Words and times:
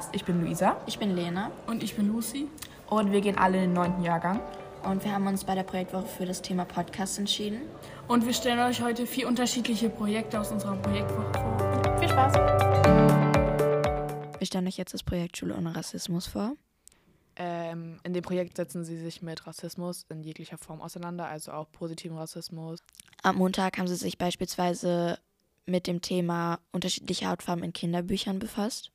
Podcast. 0.00 0.14
Ich 0.14 0.24
bin 0.24 0.40
Luisa. 0.40 0.76
Ich 0.86 0.98
bin 0.98 1.14
Lena. 1.14 1.50
Und 1.66 1.82
ich 1.82 1.94
bin 1.94 2.08
Lucy. 2.08 2.48
Und 2.88 3.12
wir 3.12 3.20
gehen 3.20 3.36
alle 3.36 3.58
in 3.58 3.64
den 3.64 3.72
neunten 3.74 4.02
Jahrgang. 4.02 4.40
Und 4.82 5.04
wir 5.04 5.12
haben 5.12 5.26
uns 5.26 5.44
bei 5.44 5.54
der 5.54 5.62
Projektwoche 5.62 6.06
für 6.06 6.24
das 6.24 6.40
Thema 6.40 6.64
Podcast 6.64 7.18
entschieden. 7.18 7.60
Und 8.08 8.24
wir 8.24 8.32
stellen 8.32 8.60
euch 8.60 8.80
heute 8.80 9.06
vier 9.06 9.28
unterschiedliche 9.28 9.90
Projekte 9.90 10.40
aus 10.40 10.50
unserer 10.52 10.76
Projektwoche 10.76 11.32
vor. 11.34 11.98
Viel 11.98 12.08
Spaß! 12.08 12.32
Wir 14.38 14.46
stellen 14.46 14.66
euch 14.66 14.78
jetzt 14.78 14.94
das 14.94 15.02
Projekt 15.02 15.36
Schule 15.36 15.54
ohne 15.54 15.76
Rassismus 15.76 16.26
vor. 16.26 16.54
Ähm, 17.36 18.00
in 18.02 18.14
dem 18.14 18.22
Projekt 18.22 18.56
setzen 18.56 18.84
sie 18.84 18.96
sich 18.96 19.20
mit 19.20 19.46
Rassismus 19.46 20.06
in 20.08 20.22
jeglicher 20.22 20.56
Form 20.56 20.80
auseinander, 20.80 21.26
also 21.26 21.52
auch 21.52 21.70
positiven 21.72 22.16
Rassismus. 22.16 22.80
Am 23.22 23.36
Montag 23.36 23.76
haben 23.76 23.86
sie 23.86 23.96
sich 23.96 24.16
beispielsweise 24.16 25.18
mit 25.66 25.86
dem 25.86 26.00
Thema 26.00 26.58
unterschiedliche 26.72 27.28
Hautfarben 27.28 27.64
in 27.64 27.74
Kinderbüchern 27.74 28.38
befasst. 28.38 28.92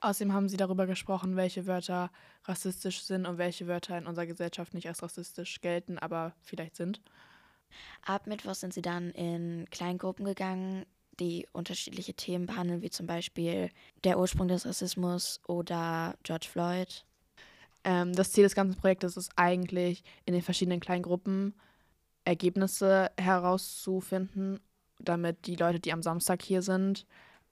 Außerdem 0.00 0.32
haben 0.32 0.48
sie 0.48 0.56
darüber 0.56 0.86
gesprochen, 0.86 1.36
welche 1.36 1.66
Wörter 1.66 2.10
rassistisch 2.44 3.02
sind 3.02 3.26
und 3.26 3.38
welche 3.38 3.66
Wörter 3.66 3.96
in 3.96 4.06
unserer 4.06 4.26
Gesellschaft 4.26 4.74
nicht 4.74 4.88
als 4.88 5.02
rassistisch 5.02 5.60
gelten, 5.60 5.98
aber 5.98 6.34
vielleicht 6.42 6.76
sind. 6.76 7.00
Ab 8.02 8.26
Mittwoch 8.26 8.54
sind 8.54 8.74
sie 8.74 8.82
dann 8.82 9.10
in 9.10 9.66
Kleingruppen 9.70 10.24
gegangen, 10.24 10.84
die 11.18 11.46
unterschiedliche 11.52 12.14
Themen 12.14 12.46
behandeln, 12.46 12.82
wie 12.82 12.90
zum 12.90 13.06
Beispiel 13.06 13.70
der 14.04 14.18
Ursprung 14.18 14.48
des 14.48 14.66
Rassismus 14.66 15.40
oder 15.46 16.14
George 16.22 16.46
Floyd. 16.50 17.04
Ähm, 17.84 18.12
das 18.12 18.32
Ziel 18.32 18.44
des 18.44 18.54
ganzen 18.54 18.78
Projektes 18.78 19.16
ist 19.16 19.32
eigentlich, 19.36 20.02
in 20.26 20.34
den 20.34 20.42
verschiedenen 20.42 20.80
Kleingruppen 20.80 21.54
Ergebnisse 22.24 23.10
herauszufinden, 23.16 24.60
damit 24.98 25.46
die 25.46 25.56
Leute, 25.56 25.80
die 25.80 25.92
am 25.92 26.02
Samstag 26.02 26.42
hier 26.42 26.60
sind, 26.60 27.06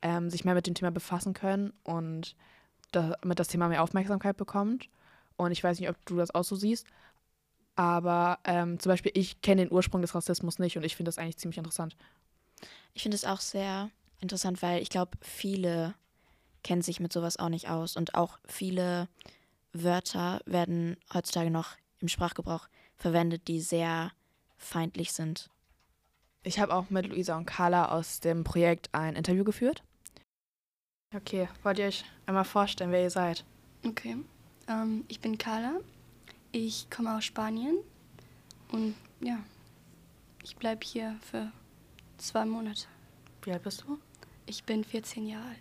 ähm, 0.04 0.30
sich 0.30 0.44
mehr 0.44 0.54
mit 0.54 0.68
dem 0.68 0.74
Thema 0.74 0.92
befassen 0.92 1.32
können 1.32 1.72
und 1.82 2.36
damit 2.92 3.40
das 3.40 3.48
Thema 3.48 3.68
mehr 3.68 3.82
Aufmerksamkeit 3.82 4.36
bekommt. 4.36 4.88
Und 5.36 5.50
ich 5.50 5.64
weiß 5.64 5.80
nicht, 5.80 5.88
ob 5.88 5.96
du 6.06 6.16
das 6.16 6.32
auch 6.32 6.44
so 6.44 6.54
siehst, 6.54 6.86
aber 7.74 8.38
ähm, 8.44 8.78
zum 8.78 8.90
Beispiel 8.90 9.10
ich 9.14 9.40
kenne 9.40 9.62
den 9.64 9.72
Ursprung 9.72 10.02
des 10.02 10.14
Rassismus 10.14 10.60
nicht 10.60 10.76
und 10.76 10.84
ich 10.84 10.94
finde 10.94 11.08
das 11.08 11.18
eigentlich 11.18 11.38
ziemlich 11.38 11.58
interessant. 11.58 11.96
Ich 12.92 13.02
finde 13.02 13.16
es 13.16 13.24
auch 13.24 13.40
sehr 13.40 13.90
interessant, 14.20 14.62
weil 14.62 14.80
ich 14.80 14.90
glaube, 14.90 15.12
viele 15.22 15.94
kennen 16.62 16.82
sich 16.82 17.00
mit 17.00 17.12
sowas 17.12 17.38
auch 17.38 17.48
nicht 17.48 17.68
aus 17.68 17.96
und 17.96 18.14
auch 18.14 18.38
viele 18.46 19.08
Wörter 19.72 20.40
werden 20.44 20.96
heutzutage 21.12 21.50
noch 21.50 21.76
im 21.98 22.08
Sprachgebrauch 22.08 22.68
verwendet, 22.96 23.48
die 23.48 23.60
sehr 23.60 24.12
feindlich 24.56 25.12
sind. 25.12 25.50
Ich 26.42 26.60
habe 26.60 26.74
auch 26.74 26.90
mit 26.90 27.06
Luisa 27.06 27.36
und 27.36 27.46
Carla 27.46 27.86
aus 27.86 28.20
dem 28.20 28.44
Projekt 28.44 28.90
ein 28.92 29.16
Interview 29.16 29.44
geführt. 29.44 29.82
Okay, 31.14 31.48
wollt 31.62 31.78
ihr 31.78 31.86
euch 31.86 32.04
einmal 32.26 32.44
vorstellen, 32.44 32.90
wer 32.90 33.02
ihr 33.02 33.10
seid? 33.10 33.44
Okay, 33.86 34.16
ähm, 34.66 35.04
ich 35.06 35.20
bin 35.20 35.38
Carla. 35.38 35.78
Ich 36.50 36.90
komme 36.90 37.16
aus 37.16 37.24
Spanien 37.24 37.76
und 38.72 38.96
ja, 39.20 39.38
ich 40.42 40.56
bleibe 40.56 40.84
hier 40.84 41.16
für 41.30 41.52
zwei 42.18 42.44
Monate. 42.44 42.86
Wie 43.42 43.52
alt 43.52 43.62
bist 43.62 43.84
du? 43.86 43.98
Ich 44.46 44.64
bin 44.64 44.82
14 44.82 45.26
Jahre 45.26 45.44
alt. 45.44 45.58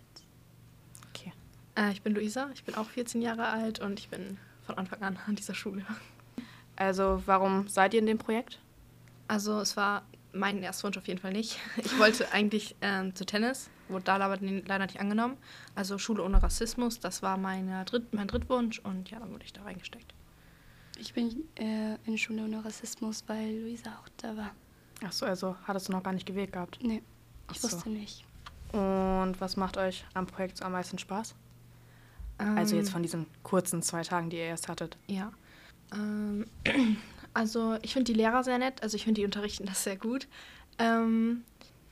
Okay. 1.10 1.32
Äh, 1.76 1.92
ich 1.92 2.02
bin 2.02 2.14
Luisa, 2.14 2.50
ich 2.54 2.64
bin 2.64 2.74
auch 2.74 2.88
14 2.88 3.22
Jahre 3.22 3.46
alt 3.46 3.78
und 3.78 4.00
ich 4.00 4.08
bin 4.08 4.38
von 4.66 4.76
Anfang 4.76 5.02
an 5.02 5.18
an 5.26 5.36
dieser 5.36 5.54
Schule. 5.54 5.84
Also, 6.76 7.22
warum 7.26 7.68
seid 7.68 7.94
ihr 7.94 8.00
in 8.00 8.06
dem 8.06 8.18
Projekt? 8.18 8.58
Also, 9.28 9.60
es 9.60 9.76
war 9.76 10.02
mein 10.34 10.62
Erstwunsch 10.62 10.96
auf 10.96 11.06
jeden 11.06 11.20
Fall 11.20 11.32
nicht. 11.32 11.58
Ich 11.76 11.98
wollte 11.98 12.32
eigentlich 12.32 12.76
ähm, 12.80 13.14
zu 13.14 13.24
Tennis, 13.24 13.70
wurde 13.88 14.04
da 14.04 14.16
aber 14.16 14.38
leider 14.40 14.86
nicht 14.86 15.00
angenommen. 15.00 15.36
Also 15.74 15.98
Schule 15.98 16.22
ohne 16.22 16.42
Rassismus, 16.42 17.00
das 17.00 17.22
war 17.22 17.36
meine 17.36 17.84
Dritt, 17.84 18.12
mein 18.12 18.28
Drittwunsch 18.28 18.78
und 18.80 19.10
ja, 19.10 19.18
dann 19.18 19.30
wurde 19.32 19.44
ich 19.44 19.52
da 19.52 19.62
reingesteckt. 19.62 20.14
Ich 20.98 21.12
bin 21.12 21.44
äh, 21.56 21.96
in 22.06 22.18
Schule 22.18 22.44
ohne 22.44 22.64
Rassismus, 22.64 23.24
weil 23.26 23.60
Luisa 23.60 23.90
auch 24.00 24.08
da 24.16 24.36
war. 24.36 24.50
Ach 25.04 25.12
so, 25.12 25.26
also 25.26 25.56
hattest 25.64 25.88
du 25.88 25.92
noch 25.92 26.02
gar 26.02 26.12
nicht 26.12 26.26
gewählt 26.26 26.52
gehabt? 26.52 26.78
Nee, 26.82 27.02
ich 27.50 27.60
so. 27.60 27.70
wusste 27.70 27.90
nicht. 27.90 28.24
Und 28.72 29.36
was 29.38 29.56
macht 29.56 29.76
euch 29.76 30.04
am 30.14 30.26
Projekt 30.26 30.58
so 30.58 30.64
am 30.64 30.72
meisten 30.72 30.98
Spaß? 30.98 31.34
Ähm, 32.38 32.58
also 32.58 32.76
jetzt 32.76 32.90
von 32.90 33.02
diesen 33.02 33.26
kurzen 33.42 33.82
zwei 33.82 34.02
Tagen, 34.02 34.30
die 34.30 34.36
ihr 34.36 34.44
erst 34.44 34.68
hattet. 34.68 34.96
Ja. 35.06 35.32
Ähm, 35.92 36.46
also 37.34 37.76
ich 37.82 37.92
finde 37.92 38.12
die 38.12 38.18
Lehrer 38.18 38.44
sehr 38.44 38.58
nett, 38.58 38.82
also 38.82 38.96
ich 38.96 39.04
finde 39.04 39.20
die 39.20 39.24
unterrichten 39.24 39.66
das 39.66 39.84
sehr 39.84 39.96
gut. 39.96 40.28
Ähm, 40.78 41.44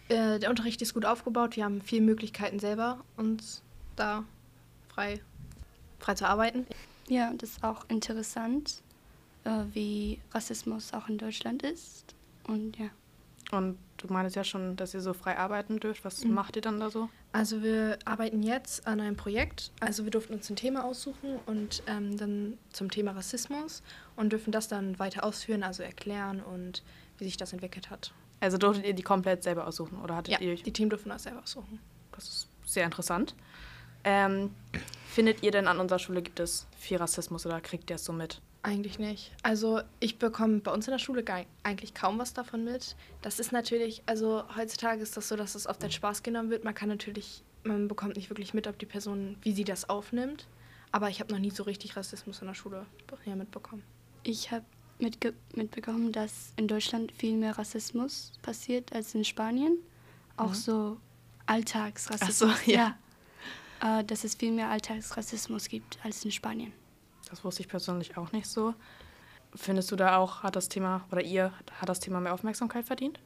äh, 0.08 0.38
der 0.38 0.50
Unterricht 0.50 0.80
ist 0.82 0.94
gut 0.94 1.04
aufgebaut, 1.04 1.56
wir 1.56 1.64
haben 1.64 1.82
viele 1.82 2.02
Möglichkeiten 2.02 2.58
selber, 2.58 3.04
uns 3.16 3.62
da 3.96 4.24
frei, 4.88 5.20
frei 5.98 6.14
zu 6.14 6.26
arbeiten. 6.26 6.66
Ja, 7.08 7.32
das 7.34 7.50
ist 7.50 7.64
auch 7.64 7.84
interessant, 7.88 8.82
äh, 9.44 9.64
wie 9.72 10.20
Rassismus 10.32 10.92
auch 10.92 11.08
in 11.08 11.18
Deutschland 11.18 11.62
ist. 11.62 12.14
Und 12.44 12.78
ja. 12.78 12.86
Und 13.52 13.78
du 13.98 14.10
meintest 14.10 14.34
ja 14.34 14.44
schon, 14.44 14.76
dass 14.76 14.94
ihr 14.94 15.02
so 15.02 15.12
frei 15.12 15.36
arbeiten 15.36 15.78
dürft. 15.78 16.04
Was 16.06 16.24
mhm. 16.24 16.32
macht 16.32 16.56
ihr 16.56 16.62
dann 16.62 16.80
da 16.80 16.90
so? 16.90 17.10
Also 17.32 17.62
wir 17.62 17.98
arbeiten 18.06 18.42
jetzt 18.42 18.86
an 18.86 18.98
einem 18.98 19.14
Projekt. 19.14 19.70
Also 19.78 20.04
wir 20.04 20.10
durften 20.10 20.32
uns 20.32 20.48
ein 20.48 20.56
Thema 20.56 20.84
aussuchen 20.84 21.38
und 21.44 21.82
ähm, 21.86 22.16
dann 22.16 22.58
zum 22.72 22.90
Thema 22.90 23.12
Rassismus 23.12 23.82
und 24.16 24.32
dürfen 24.32 24.52
das 24.52 24.68
dann 24.68 24.98
weiter 24.98 25.22
ausführen, 25.22 25.62
also 25.62 25.82
erklären 25.82 26.40
und 26.40 26.82
wie 27.18 27.24
sich 27.24 27.36
das 27.36 27.52
entwickelt 27.52 27.90
hat. 27.90 28.12
Also 28.40 28.56
durftet 28.56 28.86
ihr 28.86 28.94
die 28.94 29.02
komplett 29.02 29.42
selber 29.42 29.66
aussuchen 29.66 30.00
oder 30.00 30.16
hattet 30.16 30.32
ja, 30.32 30.40
ihr 30.40 30.56
die 30.56 30.72
Team 30.72 30.88
durften 30.88 31.10
das 31.10 31.24
selber 31.24 31.42
aussuchen. 31.42 31.78
Das 32.12 32.24
ist 32.24 32.48
sehr 32.64 32.86
interessant. 32.86 33.34
Ähm, 34.02 34.54
findet 35.06 35.42
ihr 35.42 35.50
denn 35.50 35.68
an 35.68 35.78
unserer 35.78 35.98
Schule 35.98 36.22
gibt 36.22 36.40
es 36.40 36.66
viel 36.76 36.96
Rassismus 36.96 37.44
oder 37.44 37.60
kriegt 37.60 37.90
ihr 37.90 37.96
es 37.96 38.04
so 38.04 38.14
mit? 38.14 38.40
Eigentlich 38.64 39.00
nicht. 39.00 39.32
Also 39.42 39.80
ich 39.98 40.18
bekomme 40.18 40.60
bei 40.60 40.72
uns 40.72 40.86
in 40.86 40.92
der 40.92 40.98
Schule 40.98 41.24
gar, 41.24 41.44
eigentlich 41.64 41.94
kaum 41.94 42.18
was 42.18 42.32
davon 42.32 42.62
mit. 42.62 42.94
Das 43.20 43.40
ist 43.40 43.50
natürlich, 43.50 44.02
also 44.06 44.44
heutzutage 44.56 45.02
ist 45.02 45.16
das 45.16 45.28
so, 45.28 45.34
dass 45.34 45.56
es 45.56 45.66
oft 45.66 45.82
als 45.82 45.94
Spaß 45.94 46.22
genommen 46.22 46.50
wird. 46.50 46.62
Man 46.62 46.74
kann 46.74 46.88
natürlich, 46.88 47.42
man 47.64 47.88
bekommt 47.88 48.14
nicht 48.14 48.30
wirklich 48.30 48.54
mit, 48.54 48.68
ob 48.68 48.78
die 48.78 48.86
Person, 48.86 49.36
wie 49.42 49.52
sie 49.52 49.64
das 49.64 49.88
aufnimmt. 49.88 50.46
Aber 50.92 51.08
ich 51.08 51.18
habe 51.18 51.32
noch 51.32 51.40
nie 51.40 51.50
so 51.50 51.64
richtig 51.64 51.96
Rassismus 51.96 52.40
in 52.40 52.46
der 52.46 52.54
Schule 52.54 52.86
mitbekommen. 53.26 53.82
Ich 54.22 54.52
habe 54.52 54.64
mitbekommen, 55.54 56.12
dass 56.12 56.52
in 56.56 56.68
Deutschland 56.68 57.10
viel 57.10 57.36
mehr 57.36 57.58
Rassismus 57.58 58.32
passiert 58.42 58.92
als 58.92 59.14
in 59.14 59.24
Spanien. 59.24 59.78
Auch 60.36 60.50
mhm. 60.50 60.54
so 60.54 61.00
Alltagsrassismus. 61.46 62.52
Ach 62.52 62.56
so, 62.58 62.70
ja. 62.70 62.96
ja. 63.82 64.00
Äh, 64.00 64.04
dass 64.04 64.22
es 64.22 64.36
viel 64.36 64.52
mehr 64.52 64.68
Alltagsrassismus 64.68 65.68
gibt 65.68 65.98
als 66.04 66.24
in 66.24 66.30
Spanien. 66.30 66.72
Das 67.32 67.44
wusste 67.44 67.62
ich 67.62 67.68
persönlich 67.68 68.18
auch 68.18 68.30
nicht 68.32 68.46
so. 68.46 68.74
Findest 69.54 69.90
du 69.90 69.96
da 69.96 70.18
auch, 70.18 70.42
hat 70.42 70.54
das 70.54 70.68
Thema 70.68 71.06
oder 71.10 71.22
ihr, 71.22 71.50
hat 71.80 71.88
das 71.88 71.98
Thema 71.98 72.20
mehr 72.20 72.34
Aufmerksamkeit 72.34 72.84
verdient? 72.84 73.18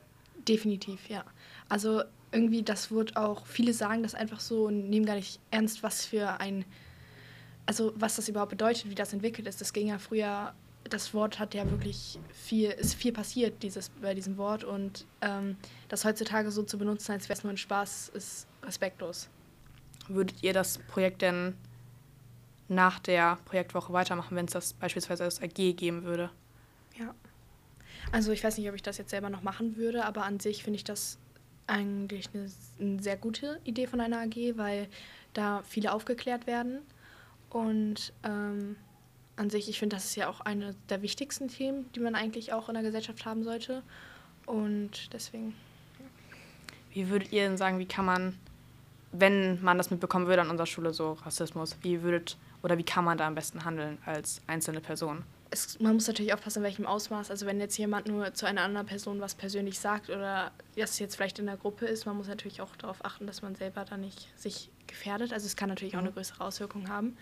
Definitiv, 0.47 1.09
ja. 1.09 1.25
Also 1.69 2.05
irgendwie, 2.31 2.63
das 2.63 2.93
wird 2.93 3.17
auch, 3.17 3.47
viele 3.47 3.73
sagen 3.73 4.05
das 4.05 4.15
einfach 4.15 4.39
so 4.39 4.67
und 4.67 4.89
nehmen 4.91 5.07
gar 5.07 5.17
nicht 5.17 5.41
ernst, 5.51 5.83
was 5.83 6.07
für 6.07 6.39
ein, 6.39 6.65
also 7.67 7.95
was 7.97 8.15
das 8.15 8.29
überhaupt 8.29 8.51
bedeutet, 8.51 8.89
wie 8.89 8.95
das 8.95 9.13
entwickelt 9.13 9.49
ist. 9.49 9.61
Das 9.61 9.73
ging 9.73 9.89
ja 9.89 9.99
früher, 9.99 10.55
das 10.85 11.13
Wort 11.13 11.41
hat 11.41 11.53
ja 11.55 11.69
wirklich 11.69 12.21
viel, 12.33 12.71
ist 12.71 12.95
viel 12.95 13.13
passiert 13.13 13.61
dieses, 13.65 13.89
bei 13.89 14.15
diesem 14.15 14.37
Wort 14.37 14.63
und 14.63 15.05
ähm, 15.21 15.57
das 15.89 16.05
heutzutage 16.05 16.53
so 16.53 16.63
zu 16.63 16.79
benutzen, 16.79 17.11
als 17.11 17.29
wäre 17.29 17.39
es 17.39 17.43
nur 17.43 17.53
ein 17.53 17.57
Spaß, 17.57 18.11
ist 18.11 18.47
respektlos. 18.63 19.29
Würdet 20.07 20.45
ihr 20.45 20.53
das 20.53 20.79
Projekt 20.79 21.23
denn 21.23 21.57
nach 22.69 22.99
der 22.99 23.39
Projektwoche 23.45 23.93
weitermachen, 23.93 24.37
wenn 24.37 24.47
es 24.47 24.53
das 24.53 24.73
beispielsweise 24.75 25.25
als 25.25 25.41
AG 25.43 25.77
geben 25.77 26.05
würde. 26.05 26.31
Ja. 26.99 27.15
Also 28.13 28.33
ich 28.33 28.43
weiß 28.43 28.59
nicht, 28.59 28.69
ob 28.69 28.75
ich 28.75 28.83
das 28.83 28.99
jetzt 28.99 29.11
selber 29.11 29.31
noch 29.31 29.43
machen 29.43 29.77
würde, 29.77 30.05
aber 30.05 30.25
an 30.25 30.41
sich 30.41 30.63
finde 30.63 30.77
ich 30.77 30.85
das 30.85 31.19
eigentlich 31.67 32.29
eine, 32.33 32.51
eine, 32.81 33.03
sehr 33.03 33.17
gute 33.17 33.61
Idee 33.65 33.87
von 33.87 34.01
einer 34.01 34.21
AG, 34.21 34.57
weil 34.57 34.89
da 35.35 35.63
viele 35.63 35.93
aufgeklärt 35.93 36.47
werden. 36.47 36.81
Und 37.51 38.13
ähm, 38.23 38.77
an 39.37 39.51
sich, 39.51 39.69
ich 39.69 39.79
finde, 39.79 39.97
das 39.97 40.07
ist 40.07 40.17
ja 40.17 40.29
auch 40.29 40.41
eine 40.41 40.75
der 40.89 41.03
wichtigsten 41.03 41.49
Themen, 41.49 41.91
die 41.95 42.01
man 42.01 42.15
eigentlich 42.15 42.53
auch 42.53 42.69
in 42.69 42.75
der 42.75 42.83
Gesellschaft 42.83 43.25
haben 43.25 43.45
sollte. 43.45 43.83
Und 44.47 45.13
deswegen. 45.13 45.55
Ja. 45.99 46.07
Wie 46.93 47.09
würdet 47.09 47.33
ihr 47.33 47.43
denn 47.43 47.57
sagen, 47.57 47.79
wie 47.79 47.87
kann 47.87 48.05
man, 48.05 48.39
wenn 49.13 49.63
man 49.63 49.79
das 49.79 49.91
mitbekommen 49.91 50.27
würde 50.27 50.43
an 50.43 50.51
unserer 50.51 50.67
Schule, 50.67 50.95
so 50.95 51.13
Rassismus, 51.13 51.77
wie 51.83 52.03
würdet 52.03 52.37
oder 52.63 52.79
wie 52.79 52.83
kann 52.83 53.05
man 53.05 53.19
da 53.19 53.27
am 53.27 53.35
besten 53.35 53.65
handeln 53.65 53.99
als 54.05 54.41
einzelne 54.47 54.81
Person? 54.81 55.25
Es, 55.51 55.79
man 55.79 55.95
muss 55.95 56.07
natürlich 56.07 56.35
aufpassen, 56.35 56.59
in 56.59 56.65
welchem 56.65 56.87
Ausmaß. 56.87 57.31
Also 57.31 57.47
wenn 57.47 57.61
jetzt 57.61 57.77
jemand 57.79 58.09
nur 58.09 58.35
zu 58.35 58.47
einer 58.47 58.63
anderen 58.63 58.87
Person 58.87 59.21
was 59.21 59.35
persönlich 59.35 59.79
sagt 59.79 60.11
oder 60.11 60.51
das 60.77 60.99
jetzt 60.99 61.17
vielleicht 61.17 61.39
in 61.39 61.47
der 61.47 61.57
Gruppe 61.57 61.87
ist, 61.87 62.05
man 62.05 62.17
muss 62.17 62.29
natürlich 62.29 62.61
auch 62.61 62.75
darauf 62.77 63.05
achten, 63.05 63.27
dass 63.27 63.43
man 63.43 63.55
selber 63.55 63.85
da 63.85 63.97
nicht 63.97 64.29
sich 64.37 64.71
gefährdet. 64.87 65.33
Also 65.33 65.47
es 65.47 65.57
kann 65.57 65.69
natürlich 65.69 65.95
auch 65.95 66.01
eine 66.01 66.11
mhm. 66.11 66.15
größere 66.15 66.43
Auswirkung 66.45 66.89
haben. 66.89 67.17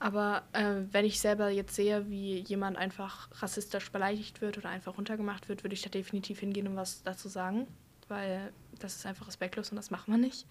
Aber 0.00 0.42
äh, 0.52 0.82
wenn 0.90 1.04
ich 1.04 1.20
selber 1.20 1.48
jetzt 1.48 1.74
sehe, 1.74 2.08
wie 2.10 2.40
jemand 2.40 2.76
einfach 2.76 3.28
rassistisch 3.40 3.90
beleidigt 3.90 4.40
wird 4.40 4.58
oder 4.58 4.68
einfach 4.68 4.96
runtergemacht 4.96 5.48
wird, 5.48 5.64
würde 5.64 5.74
ich 5.74 5.82
da 5.82 5.88
definitiv 5.88 6.40
hingehen 6.40 6.68
und 6.68 6.76
was 6.76 7.02
dazu 7.02 7.28
sagen, 7.28 7.66
weil 8.08 8.52
das 8.80 8.96
ist 8.96 9.06
einfach 9.06 9.26
respektlos 9.26 9.70
und 9.70 9.76
das 9.76 9.90
macht 9.90 10.08
man 10.08 10.20
nicht. 10.20 10.46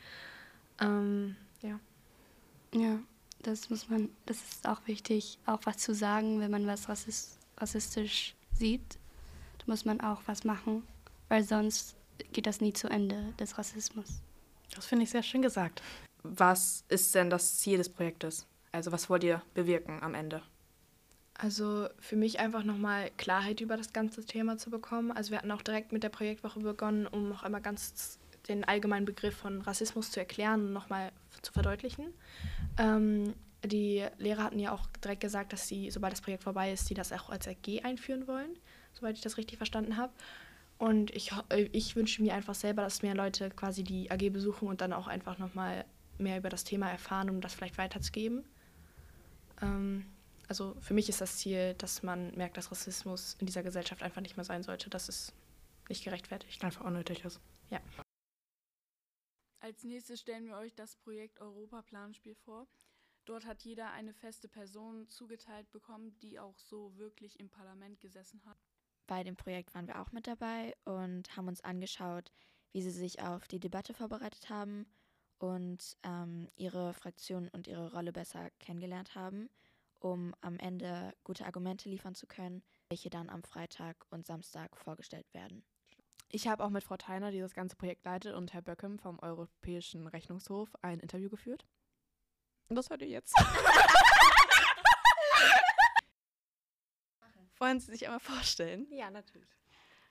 Ähm, 0.80 1.36
ja. 1.62 1.80
Ja, 2.74 3.00
das 3.44 3.70
muss 3.70 3.90
man, 3.90 4.10
das 4.26 4.38
ist 4.38 4.68
auch 4.68 4.82
wichtig, 4.88 5.38
auch 5.46 5.60
was 5.64 5.78
zu 5.78 5.94
sagen, 5.94 6.40
wenn 6.40 6.52
man 6.52 6.66
was 6.68 6.90
rassist, 6.90 7.38
rassistisch 7.58 8.36
sieht. 8.54 8.98
Da 9.60 9.66
muss 9.68 9.86
man 9.86 10.02
auch 10.02 10.22
was 10.26 10.44
machen, 10.44 10.84
weil 11.30 11.44
sonst 11.44 11.96
geht 12.32 12.48
das 12.48 12.62
nie 12.62 12.74
zu 12.74 12.88
Ende 12.88 13.34
des 13.40 13.58
Rassismus. 13.58 14.22
Das 14.76 14.86
finde 14.86 15.04
ich 15.04 15.12
sehr 15.12 15.24
schön 15.24 15.42
gesagt. 15.42 15.82
Was 16.24 16.84
ist 16.88 17.14
denn 17.16 17.30
das 17.30 17.58
Ziel 17.58 17.78
des 17.78 17.90
Projektes? 17.90 18.48
Also 18.72 18.92
was 18.92 19.10
wollt 19.10 19.24
ihr 19.24 19.42
bewirken 19.54 20.02
am 20.02 20.16
Ende? 20.16 20.42
Also 21.36 21.88
für 22.00 22.16
mich 22.16 22.40
einfach 22.40 22.64
nochmal 22.64 23.12
Klarheit 23.18 23.60
über 23.60 23.76
das 23.76 23.92
ganze 23.92 24.24
Thema 24.26 24.58
zu 24.58 24.70
bekommen. 24.70 25.12
Also 25.12 25.32
wir 25.32 25.40
hatten 25.40 25.52
auch 25.52 25.62
direkt 25.62 25.92
mit 25.92 26.04
der 26.04 26.10
Projektwoche 26.10 26.60
begonnen, 26.60 27.08
um 27.08 27.28
noch 27.28 27.44
einmal 27.44 27.62
ganz 27.62 28.20
den 28.48 28.64
allgemeinen 28.64 29.06
Begriff 29.06 29.36
von 29.36 29.62
Rassismus 29.62 30.12
zu 30.12 30.20
erklären 30.20 30.68
und 30.68 30.74
nochmal 30.74 31.12
zu 31.42 31.54
verdeutlichen. 31.54 32.08
Ähm, 32.78 33.34
die 33.66 34.06
Lehrer 34.18 34.44
hatten 34.44 34.60
ja 34.60 34.74
auch 34.74 34.86
direkt 35.04 35.22
gesagt, 35.22 35.54
dass 35.54 35.68
sie, 35.68 35.90
sobald 35.90 36.12
das 36.14 36.22
Projekt 36.22 36.44
vorbei 36.44 36.74
ist, 36.74 36.88
sie 36.88 36.94
das 36.94 37.14
auch 37.14 37.30
als 37.30 37.48
AG 37.48 37.84
einführen 37.84 38.28
wollen, 38.28 38.58
soweit 38.94 39.16
ich 39.16 39.22
das 39.22 39.38
richtig 39.38 39.58
verstanden 39.58 39.96
habe. 39.96 40.12
Und 40.78 41.12
ich, 41.12 41.32
ich 41.72 41.96
wünsche 41.96 42.22
mir 42.22 42.34
einfach 42.34 42.56
selber, 42.56 42.82
dass 42.82 43.04
mehr 43.04 43.16
Leute 43.16 43.50
quasi 43.52 43.84
die 43.84 44.12
AG 44.12 44.30
besuchen 44.32 44.68
und 44.68 44.82
dann 44.82 44.92
auch 44.92 45.08
einfach 45.08 45.38
nochmal 45.38 45.86
mehr 46.18 46.38
über 46.38 46.50
das 46.50 46.66
Thema 46.66 46.90
erfahren, 46.90 47.30
um 47.30 47.40
das 47.40 47.54
vielleicht 47.54 47.78
weiterzugeben. 47.78 48.44
Ähm, 49.62 50.06
also 50.50 50.76
für 50.82 50.94
mich 50.94 51.08
ist 51.08 51.22
das 51.22 51.38
Ziel, 51.38 51.74
dass 51.76 52.04
man 52.04 52.36
merkt, 52.36 52.58
dass 52.58 52.70
Rassismus 52.70 53.38
in 53.40 53.46
dieser 53.46 53.64
Gesellschaft 53.64 54.04
einfach 54.04 54.22
nicht 54.22 54.36
mehr 54.36 54.44
sein 54.44 54.64
sollte, 54.64 54.90
dass 54.90 55.08
es 55.08 55.32
nicht 55.88 56.04
gerechtfertigt. 56.04 56.64
Einfach 56.64 56.84
unnötig 56.84 57.24
ist. 57.24 57.40
Ja. 57.70 57.80
Als 59.64 59.86
nächstes 59.86 60.20
stellen 60.20 60.46
wir 60.46 60.58
euch 60.58 60.76
das 60.76 60.98
Projekt 60.98 61.40
Europa-Planspiel 61.40 62.36
vor. 62.36 62.68
Dort 63.24 63.46
hat 63.46 63.64
jeder 63.64 63.92
eine 63.92 64.14
feste 64.14 64.50
Person 64.50 65.08
zugeteilt 65.08 65.72
bekommen, 65.72 66.20
die 66.20 66.38
auch 66.38 66.60
so 66.60 66.98
wirklich 66.98 67.40
im 67.40 67.48
Parlament 67.48 68.02
gesessen 68.02 68.44
hat. 68.44 68.58
Bei 69.08 69.24
dem 69.24 69.38
Projekt 69.38 69.74
waren 69.74 69.88
wir 69.88 70.02
auch 70.02 70.12
mit 70.12 70.28
dabei 70.28 70.76
und 70.84 71.38
haben 71.38 71.48
uns 71.48 71.62
angeschaut, 71.62 72.30
wie 72.74 72.82
sie 72.82 72.92
sich 72.92 73.22
auf 73.22 73.48
die 73.48 73.62
Debatte 73.62 73.94
vorbereitet 73.94 74.50
haben 74.50 74.86
und 75.40 75.96
ähm, 76.04 76.50
ihre 76.58 76.94
Fraktion 76.94 77.48
und 77.48 77.68
ihre 77.68 77.94
Rolle 77.94 78.12
besser 78.12 78.50
kennengelernt 78.60 79.16
haben, 79.16 79.50
um 80.02 80.36
am 80.42 80.60
Ende 80.60 81.14
gute 81.24 81.46
Argumente 81.46 81.88
liefern 81.88 82.16
zu 82.16 82.28
können, 82.28 82.64
welche 82.90 83.10
dann 83.10 83.30
am 83.30 83.44
Freitag 83.44 84.08
und 84.10 84.28
Samstag 84.28 84.76
vorgestellt 84.76 85.34
werden. 85.34 85.64
Ich 86.36 86.48
habe 86.48 86.64
auch 86.64 86.72
mit 86.72 86.84
Frau 86.84 86.98
Theiner, 86.98 87.30
die 87.30 87.42
das 87.42 87.54
ganze 87.54 87.76
Projekt 87.76 88.06
leitet, 88.06 88.34
und 88.34 88.54
Herr 88.54 88.64
Böckem 88.64 88.98
vom 88.98 89.20
Europäischen 89.20 90.08
Rechnungshof 90.08 90.74
ein 90.82 91.00
Interview 91.00 91.30
geführt. 91.30 91.68
Und 92.70 92.76
das 92.76 92.90
hört 92.90 93.04
ihr 93.04 93.08
jetzt. 93.08 93.36
Wollen 97.60 97.80
Sie 97.80 97.92
sich 97.92 98.08
einmal 98.08 98.20
vorstellen? 98.20 98.88
Ja, 98.90 99.12
natürlich. 99.12 99.48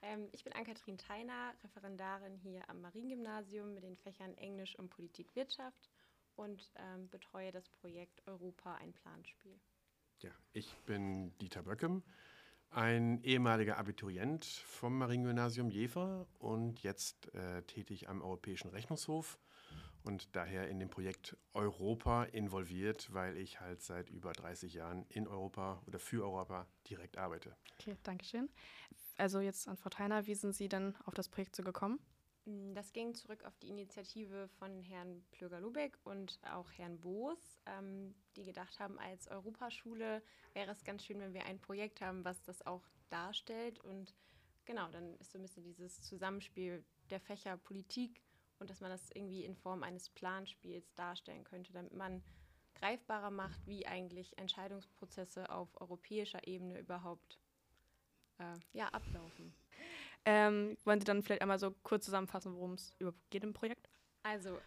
Ähm, 0.01 0.29
ich 0.31 0.45
bin 0.45 0.53
Ann-Kathrin 0.53 0.97
Theiner, 0.97 1.55
Referendarin 1.61 2.37
hier 2.37 2.69
am 2.69 2.79
Mariengymnasium 2.79 3.73
mit 3.73 3.83
den 3.83 3.97
Fächern 3.97 4.33
Englisch 4.37 4.79
und 4.79 4.91
Politikwirtschaft 4.91 5.89
und 6.37 6.71
ähm, 6.77 7.09
betreue 7.09 7.51
das 7.51 7.67
Projekt 7.67 8.25
Europa 8.25 8.75
ein 8.75 8.93
Planspiel. 8.93 9.59
Ja, 10.19 10.31
ich 10.53 10.73
bin 10.85 11.37
Dieter 11.39 11.63
Böckem, 11.63 12.01
ein 12.75 13.21
ehemaliger 13.23 13.77
Abiturient 13.77 14.45
vom 14.45 14.97
Mariengymnasium 14.97 15.69
Jever 15.69 16.25
und 16.39 16.81
jetzt 16.83 17.33
äh, 17.33 17.61
tätig 17.63 18.09
am 18.09 18.21
Europäischen 18.21 18.69
Rechnungshof 18.69 19.39
und 20.03 20.35
daher 20.35 20.67
in 20.67 20.79
dem 20.79 20.89
Projekt 20.89 21.37
Europa 21.53 22.23
involviert, 22.23 23.13
weil 23.13 23.37
ich 23.37 23.59
halt 23.61 23.81
seit 23.81 24.09
über 24.09 24.33
30 24.33 24.73
Jahren 24.73 25.05
in 25.09 25.27
Europa 25.27 25.81
oder 25.85 25.99
für 25.99 26.23
Europa 26.23 26.67
direkt 26.89 27.17
arbeite. 27.17 27.55
Okay, 27.79 27.95
danke 28.03 28.25
schön. 28.25 28.49
Also 29.17 29.39
jetzt 29.39 29.67
an 29.67 29.77
Frau 29.77 29.89
Theiner, 29.89 30.25
wie 30.27 30.35
sind 30.35 30.53
Sie 30.55 30.67
denn 30.67 30.95
auf 31.05 31.13
das 31.13 31.29
Projekt 31.29 31.55
so 31.55 31.63
gekommen? 31.63 31.99
Mm, 32.45 32.73
das 32.73 32.91
ging 32.91 33.13
zurück 33.13 33.43
auf 33.45 33.57
die 33.57 33.69
Initiative 33.69 34.47
von 34.59 34.81
Herrn 34.81 35.23
Plöger-Lubeck 35.31 35.97
und 36.03 36.39
auch 36.51 36.71
Herrn 36.73 36.99
Boos, 36.99 37.59
ähm, 37.65 38.13
die 38.35 38.43
gedacht 38.43 38.79
haben, 38.79 38.99
als 38.99 39.27
Europaschule 39.27 40.21
wäre 40.53 40.71
es 40.71 40.83
ganz 40.83 41.05
schön, 41.05 41.19
wenn 41.19 41.33
wir 41.33 41.45
ein 41.45 41.59
Projekt 41.59 42.01
haben, 42.01 42.25
was 42.25 42.43
das 42.43 42.65
auch 42.65 42.83
darstellt. 43.09 43.79
Und 43.79 44.13
genau, 44.65 44.89
dann 44.89 45.15
ist 45.17 45.31
so 45.31 45.37
ein 45.37 45.43
bisschen 45.43 45.63
dieses 45.63 46.01
Zusammenspiel 46.01 46.83
der 47.09 47.19
Fächer 47.19 47.57
Politik 47.57 48.21
und 48.59 48.69
dass 48.69 48.81
man 48.81 48.91
das 48.91 49.09
irgendwie 49.11 49.45
in 49.45 49.55
Form 49.55 49.83
eines 49.83 50.09
Planspiels 50.09 50.93
darstellen 50.95 51.43
könnte, 51.43 51.73
damit 51.73 51.93
man 51.93 52.23
greifbarer 52.75 53.31
macht, 53.31 53.65
wie 53.65 53.85
eigentlich 53.85 54.37
Entscheidungsprozesse 54.37 55.49
auf 55.49 55.79
europäischer 55.79 56.45
Ebene 56.47 56.79
überhaupt 56.79 57.39
äh, 58.39 58.57
ja, 58.73 58.87
ablaufen. 58.89 59.53
Ähm, 60.25 60.77
wollen 60.85 60.99
Sie 60.99 61.05
dann 61.05 61.21
vielleicht 61.21 61.41
einmal 61.41 61.59
so 61.59 61.71
kurz 61.83 62.05
zusammenfassen, 62.05 62.55
worum 62.55 62.73
es 62.73 62.95
geht 63.29 63.43
im 63.43 63.53
Projekt? 63.53 63.89
Also 64.23 64.57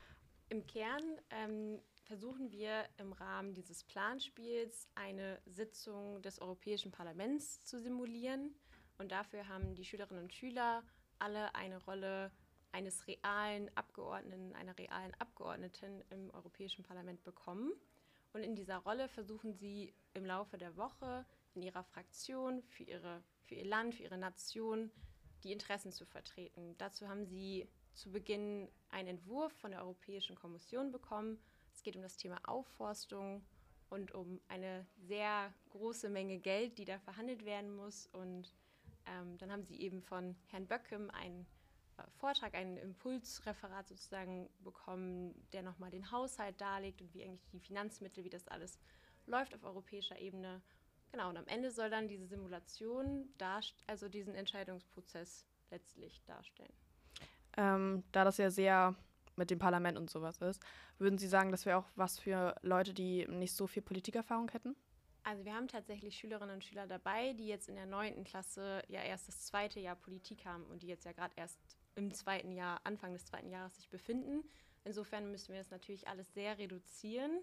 im 0.49 0.67
Kern 0.67 1.03
ähm, 1.31 1.81
versuchen 2.05 2.53
wir 2.53 2.85
im 2.99 3.12
Rahmen 3.12 3.55
dieses 3.55 3.82
Planspiels 3.85 4.88
eine 4.94 5.41
Sitzung 5.47 6.23
des 6.23 6.41
Europäischen 6.41 6.93
Parlaments 6.93 7.64
zu 7.64 7.81
simulieren. 7.81 8.55
Und 8.99 9.12
dafür 9.12 9.49
haben 9.49 9.75
die 9.75 9.85
Schülerinnen 9.85 10.25
und 10.25 10.32
Schüler 10.32 10.85
alle 11.19 11.55
eine 11.55 11.82
Rolle 11.85 12.31
eines 12.73 13.06
realen 13.06 13.70
Abgeordneten, 13.75 14.55
einer 14.55 14.76
realen 14.79 15.14
Abgeordneten 15.19 16.02
im 16.11 16.31
Europäischen 16.31 16.85
Parlament 16.85 17.23
bekommen. 17.25 17.73
Und 18.32 18.43
in 18.43 18.55
dieser 18.55 18.79
Rolle 18.79 19.09
versuchen 19.09 19.55
sie 19.55 19.94
im 20.12 20.26
Laufe 20.26 20.59
der 20.59 20.76
Woche 20.76 21.25
in 21.55 21.62
ihrer 21.62 21.85
Fraktion 21.85 22.62
für, 22.62 22.85
ihre, 22.85 23.23
für 23.44 23.55
ihr 23.55 23.64
Land, 23.64 23.94
für 23.94 24.02
ihre 24.02 24.19
Nation 24.19 24.91
die 25.47 25.53
Interessen 25.53 25.93
zu 25.93 26.05
vertreten. 26.05 26.75
Dazu 26.79 27.09
haben 27.09 27.25
sie 27.25 27.69
zu 27.95 28.11
Beginn 28.11 28.69
einen 28.91 29.09
Entwurf 29.09 29.53
von 29.55 29.71
der 29.71 29.81
Europäischen 29.81 30.37
Kommission 30.37 30.93
bekommen. 30.93 31.39
Es 31.73 31.83
geht 31.83 31.97
um 31.97 32.03
das 32.03 32.17
Thema 32.17 32.39
Aufforstung 32.47 33.45
und 33.89 34.13
um 34.13 34.41
eine 34.49 34.87
sehr 34.99 35.53
große 35.71 36.09
Menge 36.09 36.39
Geld, 36.39 36.79
die 36.79 36.85
da 36.85 36.99
verhandelt 36.99 37.45
werden 37.45 37.75
muss. 37.75 38.07
Und 38.13 38.53
ähm, 39.07 39.38
dann 39.38 39.50
haben 39.50 39.65
sie 39.65 39.81
eben 39.81 40.03
von 40.03 40.37
Herrn 40.49 40.67
Böckem 40.67 41.11
einen 41.11 41.47
Vortrag, 42.19 42.55
ein 42.55 42.76
Impulsreferat 42.76 43.88
sozusagen 43.88 44.50
bekommen, 44.62 45.35
der 45.53 45.62
nochmal 45.62 45.91
den 45.91 46.11
Haushalt 46.11 46.61
darlegt 46.61 47.00
und 47.00 47.15
wie 47.15 47.25
eigentlich 47.25 47.49
die 47.53 47.61
Finanzmittel, 47.61 48.25
wie 48.25 48.31
das 48.31 48.49
alles 48.49 48.79
läuft 49.26 49.55
auf 49.55 49.65
europäischer 49.65 50.19
Ebene. 50.19 50.61
Genau, 51.13 51.29
und 51.31 51.37
am 51.37 51.47
Ende 51.47 51.71
soll 51.71 51.91
dann 51.91 52.09
diese 52.09 52.27
Simulation, 52.27 53.29
also 53.87 54.09
diesen 54.09 54.35
Entscheidungsprozess 54.35 55.47
letztlich 55.71 56.23
darstellen. 56.25 56.73
Ähm, 57.57 58.05
da 58.13 58.25
das 58.25 58.37
ja 58.37 58.51
sehr 58.51 58.95
mit 59.37 59.51
dem 59.51 59.59
Parlament 59.59 59.99
und 59.99 60.11
sowas 60.11 60.39
ist, 60.39 60.63
würden 60.99 61.19
Sie 61.19 61.29
sagen, 61.29 61.51
das 61.51 61.67
wäre 61.67 61.79
auch 61.79 61.89
was 61.95 62.19
für 62.19 62.55
Leute, 62.63 62.95
die 62.95 63.27
nicht 63.29 63.55
so 63.55 63.67
viel 63.67 63.83
Politikerfahrung 63.83 64.51
hätten? 64.51 64.77
Also 65.25 65.45
wir 65.45 65.55
haben 65.55 65.69
tatsächlich 65.69 66.17
Schülerinnen 66.17 66.55
und 66.55 66.65
Schüler 66.65 66.87
dabei, 66.87 67.33
die 67.33 67.49
jetzt 67.49 67.69
in 67.69 67.75
der 67.75 67.87
neunten 67.87 68.25
Klasse 68.25 68.83
ja 68.89 69.03
erst 69.03 69.27
das 69.27 69.45
zweite 69.47 69.81
Jahr 69.81 69.97
Politik 69.97 70.47
haben 70.47 70.65
und 70.67 70.83
die 70.83 70.87
jetzt 70.87 71.05
ja 71.05 71.13
gerade 71.13 71.35
erst 71.37 71.59
im 71.97 72.13
zweiten 72.13 72.53
Jahr, 72.53 72.81
Anfang 72.85 73.13
des 73.13 73.25
zweiten 73.25 73.51
Jahres 73.51 73.77
sich 73.77 73.89
befinden. 73.89 74.45
Insofern 74.85 75.31
müssen 75.33 75.53
wir 75.53 75.59
das 75.59 75.71
natürlich 75.71 76.07
alles 76.07 76.33
sehr 76.33 76.59
reduzieren. 76.59 77.41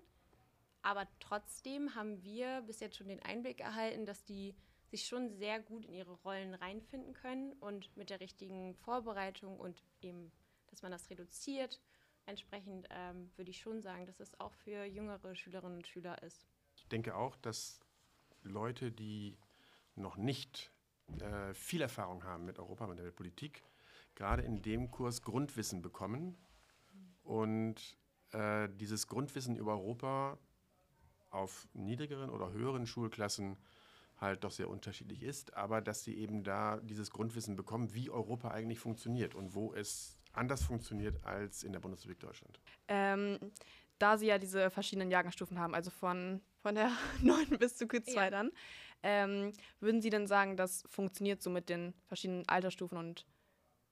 Aber 0.84 1.08
trotzdem 1.20 1.96
haben 1.96 2.22
wir 2.24 2.62
bis 2.62 2.82
jetzt 2.82 2.98
schon 2.98 3.08
den 3.08 3.24
Einblick 3.24 3.62
erhalten, 3.62 4.06
dass 4.06 4.24
die 4.26 4.54
sich 4.86 5.08
schon 5.08 5.32
sehr 5.32 5.60
gut 5.60 5.86
in 5.86 5.94
ihre 5.94 6.14
Rollen 6.22 6.54
reinfinden 6.54 7.14
können 7.14 7.54
und 7.54 7.96
mit 7.98 8.10
der 8.10 8.20
richtigen 8.20 8.76
Vorbereitung 8.76 9.60
und 9.60 9.82
eben, 10.02 10.32
dass 10.68 10.82
man 10.82 10.92
das 10.92 11.10
reduziert. 11.10 11.82
Entsprechend 12.26 12.88
ähm, 12.92 13.32
würde 13.38 13.50
ich 13.50 13.60
schon 13.60 13.82
sagen, 13.82 14.06
dass 14.06 14.20
es 14.20 14.40
auch 14.40 14.54
für 14.54 14.84
jüngere 14.84 15.36
Schülerinnen 15.36 15.78
und 15.78 15.88
Schüler 15.88 16.22
ist. 16.22 16.46
Ich 16.76 16.88
denke 16.90 17.16
auch, 17.16 17.38
dass 17.38 17.80
Leute, 18.44 18.92
die 18.92 19.38
noch 19.96 20.18
nicht 20.18 20.72
äh, 21.20 21.54
viel 21.54 21.82
Erfahrung 21.82 22.24
haben 22.26 22.46
mit 22.46 22.60
Europa, 22.60 22.88
mit 22.88 23.00
der 23.00 23.12
Politik, 23.12 23.64
gerade 24.16 24.44
in 24.44 24.62
dem 24.62 24.92
Kurs 24.92 25.22
Grundwissen 25.22 25.82
bekommen 25.82 26.38
und 27.24 27.98
äh, 28.32 28.68
dieses 28.70 29.08
Grundwissen 29.08 29.56
über 29.56 29.74
Europa 29.74 30.38
auf 31.34 31.68
niedrigeren 31.74 32.30
oder 32.30 32.52
höheren 32.52 32.86
Schulklassen 32.86 33.58
halt 34.20 34.44
doch 34.44 34.52
sehr 34.52 34.70
unterschiedlich 34.70 35.24
ist, 35.24 35.56
aber 35.56 35.82
dass 35.82 36.04
sie 36.04 36.18
eben 36.18 36.44
da 36.44 36.80
dieses 36.82 37.12
Grundwissen 37.12 37.56
bekommen, 37.56 37.94
wie 37.94 38.10
Europa 38.10 38.52
eigentlich 38.52 38.80
funktioniert 38.80 39.36
und 39.36 39.54
wo 39.54 39.74
es 39.74 40.18
anders 40.32 40.64
funktioniert 40.64 41.24
als 41.26 41.64
in 41.64 41.74
der 41.74 41.80
Bundesrepublik 41.80 42.20
Deutschland. 42.20 42.60
Ähm, 42.88 43.40
da 44.00 44.18
Sie 44.18 44.28
ja 44.28 44.38
diese 44.38 44.70
verschiedenen 44.70 45.12
Jahrgangsstufen 45.12 45.60
haben, 45.60 45.76
also 45.76 45.92
von, 45.92 46.42
von 46.62 46.76
der 46.76 46.92
9 47.22 47.58
bis 47.60 47.78
zu 47.78 47.86
Q2 47.86 48.14
ja. 48.16 48.30
dann, 48.30 48.52
ähm, 49.04 49.52
würden 49.80 50.02
Sie 50.02 50.10
denn 50.10 50.28
sagen, 50.28 50.58
das 50.58 50.84
funktioniert 50.88 51.42
so 51.42 51.50
mit 51.50 51.70
den 51.70 51.94
verschiedenen 52.08 52.48
Altersstufen 52.48 52.98
und 52.98 53.26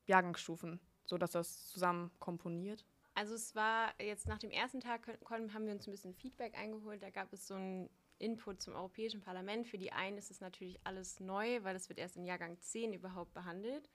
Jahrgangsstufen, 0.07 0.79
sodass 1.05 1.31
das 1.31 1.67
zusammen 1.67 2.11
komponiert? 2.19 2.85
Also 3.13 3.35
es 3.35 3.55
war 3.55 3.93
jetzt 4.01 4.27
nach 4.27 4.39
dem 4.39 4.51
ersten 4.51 4.79
Tag 4.79 5.07
haben 5.29 5.65
wir 5.65 5.73
uns 5.73 5.87
ein 5.87 5.91
bisschen 5.91 6.13
Feedback 6.13 6.57
eingeholt. 6.57 7.03
Da 7.03 7.09
gab 7.09 7.31
es 7.33 7.47
so 7.47 7.55
ein 7.55 7.89
Input 8.19 8.61
zum 8.61 8.75
Europäischen 8.75 9.21
Parlament. 9.21 9.67
Für 9.67 9.77
die 9.77 9.91
einen 9.91 10.17
ist 10.17 10.31
es 10.31 10.39
natürlich 10.39 10.79
alles 10.85 11.19
neu, 11.19 11.63
weil 11.63 11.75
es 11.75 11.89
wird 11.89 11.99
erst 11.99 12.17
in 12.17 12.25
Jahrgang 12.25 12.59
10 12.59 12.93
überhaupt 12.93 13.33
behandelt. 13.33 13.89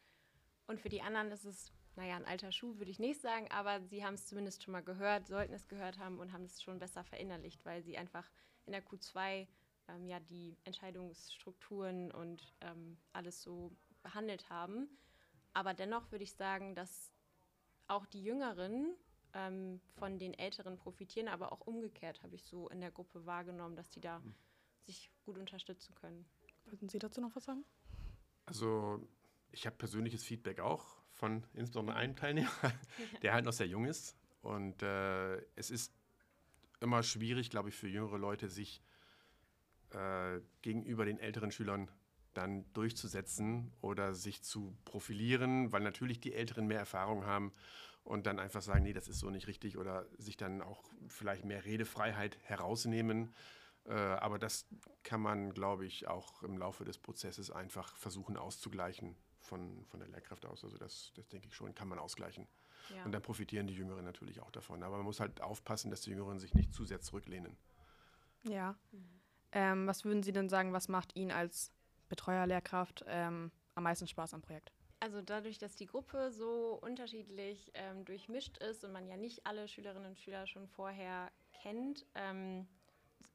Und 0.66 0.80
für 0.80 0.88
die 0.88 1.00
anderen 1.00 1.30
ist 1.30 1.44
es, 1.44 1.73
naja, 1.94 2.16
ein 2.16 2.26
alter 2.26 2.52
Schuh 2.52 2.76
würde 2.78 2.90
ich 2.90 2.99
nicht 2.99 3.20
sagen, 3.20 3.49
aber 3.50 3.80
sie 3.80 4.04
haben 4.04 4.14
es 4.14 4.26
zumindest 4.26 4.62
schon 4.62 4.73
mal 4.73 4.82
gehört, 4.82 5.28
sollten 5.28 5.54
es 5.54 5.68
gehört 5.68 5.99
haben 5.99 6.18
und 6.18 6.32
haben 6.32 6.44
es 6.44 6.62
schon 6.62 6.78
besser 6.78 7.04
verinnerlicht, 7.04 7.64
weil 7.64 7.82
sie 7.82 7.96
einfach 7.96 8.30
in 8.66 8.73
der 8.73 8.85
Q2 8.85 9.46
ähm, 9.88 10.06
ja 10.06 10.20
die 10.20 10.58
Entscheidungsstrukturen 10.64 12.11
und 12.11 12.52
ähm, 12.61 12.99
alles 13.12 13.42
so 13.42 13.73
behandelt 14.02 14.50
haben. 14.50 14.88
Aber 15.52 15.73
dennoch 15.73 16.11
würde 16.11 16.25
ich 16.25 16.35
sagen, 16.35 16.75
dass 16.75 17.12
auch 17.87 18.06
die 18.06 18.23
Jüngeren 18.23 18.94
ähm, 19.35 19.80
von 19.99 20.18
den 20.18 20.35
Älteren 20.35 20.76
profitieren, 20.76 21.28
aber 21.28 21.52
auch 21.52 21.61
umgekehrt 21.61 22.23
habe 22.23 22.35
ich 22.35 22.45
so 22.45 22.68
in 22.68 22.80
der 22.80 22.90
Gruppe 22.90 23.26
wahrgenommen, 23.26 23.76
dass 23.76 23.90
die 23.90 24.00
da 24.00 24.18
mhm. 24.21 24.35
sich 24.83 25.11
gut 25.25 25.38
unterstützen 25.38 25.95
können. 25.95 26.26
Wollten 26.66 26.88
Sie 26.88 26.99
dazu 26.99 27.21
noch 27.21 27.35
was 27.35 27.45
sagen? 27.45 27.64
Also 28.47 29.06
ich 29.52 29.66
habe 29.66 29.76
persönliches 29.76 30.23
Feedback 30.23 30.61
auch 30.61 30.85
von 31.12 31.45
insbesondere 31.54 31.97
einem 31.97 32.16
Teilnehmer, 32.16 32.50
der 33.23 33.33
halt 33.33 33.45
noch 33.45 33.52
sehr 33.52 33.66
jung 33.66 33.85
ist. 33.87 34.16
Und 34.42 34.83
äh, 34.83 35.37
es 35.56 35.71
ist 35.71 35.92
immer 36.80 37.02
schwierig, 37.02 37.50
glaube 37.50 37.71
ich, 37.71 37.75
für 37.75 37.88
jüngere 37.88 38.18
Leute, 38.18 38.49
sich 38.49 38.83
äh, 39.90 40.40
gegenüber 40.62 41.04
den 41.04 41.18
älteren 41.18 41.50
Schülern 41.50 41.90
dann 42.36 42.64
durchzusetzen 42.72 43.72
oder 43.80 44.14
sich 44.14 44.42
zu 44.42 44.76
profilieren, 44.84 45.72
weil 45.72 45.82
natürlich 45.82 46.20
die 46.20 46.34
Älteren 46.34 46.66
mehr 46.66 46.78
Erfahrung 46.78 47.24
haben 47.24 47.52
und 48.04 48.26
dann 48.26 48.38
einfach 48.38 48.62
sagen, 48.62 48.84
nee, 48.84 48.92
das 48.92 49.08
ist 49.08 49.18
so 49.18 49.30
nicht 49.30 49.48
richtig 49.48 49.76
oder 49.78 50.06
sich 50.18 50.36
dann 50.36 50.62
auch 50.62 50.84
vielleicht 51.08 51.44
mehr 51.44 51.64
Redefreiheit 51.64 52.38
herausnehmen. 52.42 53.34
Äh, 53.84 53.94
aber 53.94 54.38
das 54.38 54.66
kann 55.02 55.20
man, 55.20 55.52
glaube 55.52 55.86
ich, 55.86 56.06
auch 56.06 56.42
im 56.42 56.58
Laufe 56.58 56.84
des 56.84 56.98
Prozesses 56.98 57.50
einfach 57.50 57.96
versuchen 57.96 58.36
auszugleichen 58.36 59.16
von, 59.40 59.84
von 59.86 60.00
der 60.00 60.08
Lehrkraft 60.08 60.46
aus. 60.46 60.64
Also 60.64 60.76
das, 60.76 61.12
das 61.14 61.28
denke 61.28 61.48
ich 61.48 61.54
schon, 61.54 61.74
kann 61.74 61.88
man 61.88 61.98
ausgleichen. 61.98 62.46
Ja. 62.94 63.04
Und 63.04 63.12
dann 63.12 63.22
profitieren 63.22 63.66
die 63.66 63.74
Jüngeren 63.74 64.04
natürlich 64.04 64.40
auch 64.40 64.50
davon. 64.50 64.82
Aber 64.82 64.96
man 64.96 65.04
muss 65.04 65.20
halt 65.20 65.40
aufpassen, 65.40 65.90
dass 65.90 66.02
die 66.02 66.10
Jüngeren 66.10 66.38
sich 66.38 66.54
nicht 66.54 66.72
zu 66.72 66.84
sehr 66.84 67.00
zurücklehnen. 67.00 67.56
Ja. 68.44 68.76
Mhm. 68.92 69.20
Ähm, 69.52 69.86
was 69.86 70.04
würden 70.04 70.22
Sie 70.22 70.32
denn 70.32 70.48
sagen, 70.48 70.72
was 70.72 70.88
macht 70.88 71.16
Ihnen 71.16 71.30
als 71.30 71.72
Betreuerlehrkraft 72.08 73.04
ähm, 73.06 73.50
am 73.75 73.84
meisten 73.84 74.06
Spaß 74.06 74.34
am 74.34 74.42
Projekt? 74.42 74.72
Also 75.00 75.20
dadurch, 75.20 75.58
dass 75.58 75.76
die 75.76 75.86
Gruppe 75.86 76.30
so 76.32 76.78
unterschiedlich 76.80 77.70
ähm, 77.75 78.04
durchmischt 78.04 78.58
ist 78.58 78.84
und 78.84 78.92
man 78.92 79.06
ja 79.06 79.16
nicht 79.16 79.46
alle 79.46 79.68
Schülerinnen 79.68 80.08
und 80.08 80.18
Schüler 80.18 80.46
schon 80.46 80.68
vorher 80.68 81.30
kennt, 81.52 82.06
ähm, 82.14 82.66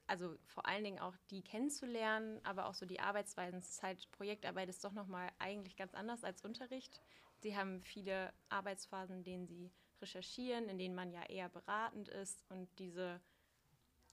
also 0.07 0.35
vor 0.45 0.65
allen 0.65 0.83
Dingen 0.83 0.99
auch 0.99 1.15
die 1.29 1.41
kennenzulernen, 1.41 2.39
aber 2.43 2.65
auch 2.65 2.73
so 2.73 2.85
die 2.85 2.99
Arbeitsweisen. 2.99 3.61
Halt, 3.81 4.11
Projektarbeit 4.11 4.67
ist 4.67 4.83
doch 4.83 4.91
nochmal 4.91 5.29
eigentlich 5.39 5.77
ganz 5.77 5.93
anders 5.93 6.23
als 6.23 6.43
Unterricht. 6.43 7.01
Sie 7.37 7.55
haben 7.55 7.81
viele 7.81 8.33
Arbeitsphasen, 8.49 9.17
in 9.17 9.23
denen 9.23 9.47
sie 9.47 9.71
recherchieren, 10.01 10.67
in 10.67 10.77
denen 10.77 10.95
man 10.95 11.11
ja 11.11 11.23
eher 11.23 11.47
beratend 11.47 12.09
ist 12.09 12.43
und 12.49 12.67
diese 12.79 13.21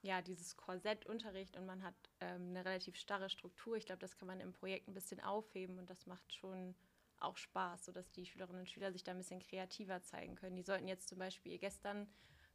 ja, 0.02 0.23
dieses 0.23 0.57
Korsettunterricht 0.57 1.57
und 1.57 1.67
man 1.67 1.83
hat 1.83 1.95
ähm, 2.21 2.50
eine 2.50 2.64
relativ 2.64 2.97
starre 2.97 3.31
Struktur. 3.31 3.76
Ich 3.76 3.87
glaube, 3.87 4.00
das 4.00 4.17
kann 4.17 4.28
man 4.28 4.40
im 4.40 4.52
Projekt 4.52 4.88
ein 4.88 4.95
bisschen 4.95 5.21
aufheben 5.21 5.78
und 5.78 5.90
das 5.90 6.07
macht 6.07 6.33
schon 6.33 6.75
auch 7.21 7.37
Spaß, 7.37 7.87
sodass 7.87 8.11
die 8.12 8.26
Schülerinnen 8.26 8.61
und 8.61 8.71
Schüler 8.71 8.93
sich 8.93 9.02
da 9.02 9.11
ein 9.11 9.19
bisschen 9.19 9.40
kreativer 9.40 10.02
zeigen 10.02 10.37
können. 10.37 10.57
Die 10.57 10.62
sollten 10.62 10.87
jetzt 10.87 11.09
zum 11.09 11.19
Beispiel, 11.19 11.59
gestern 11.59 12.09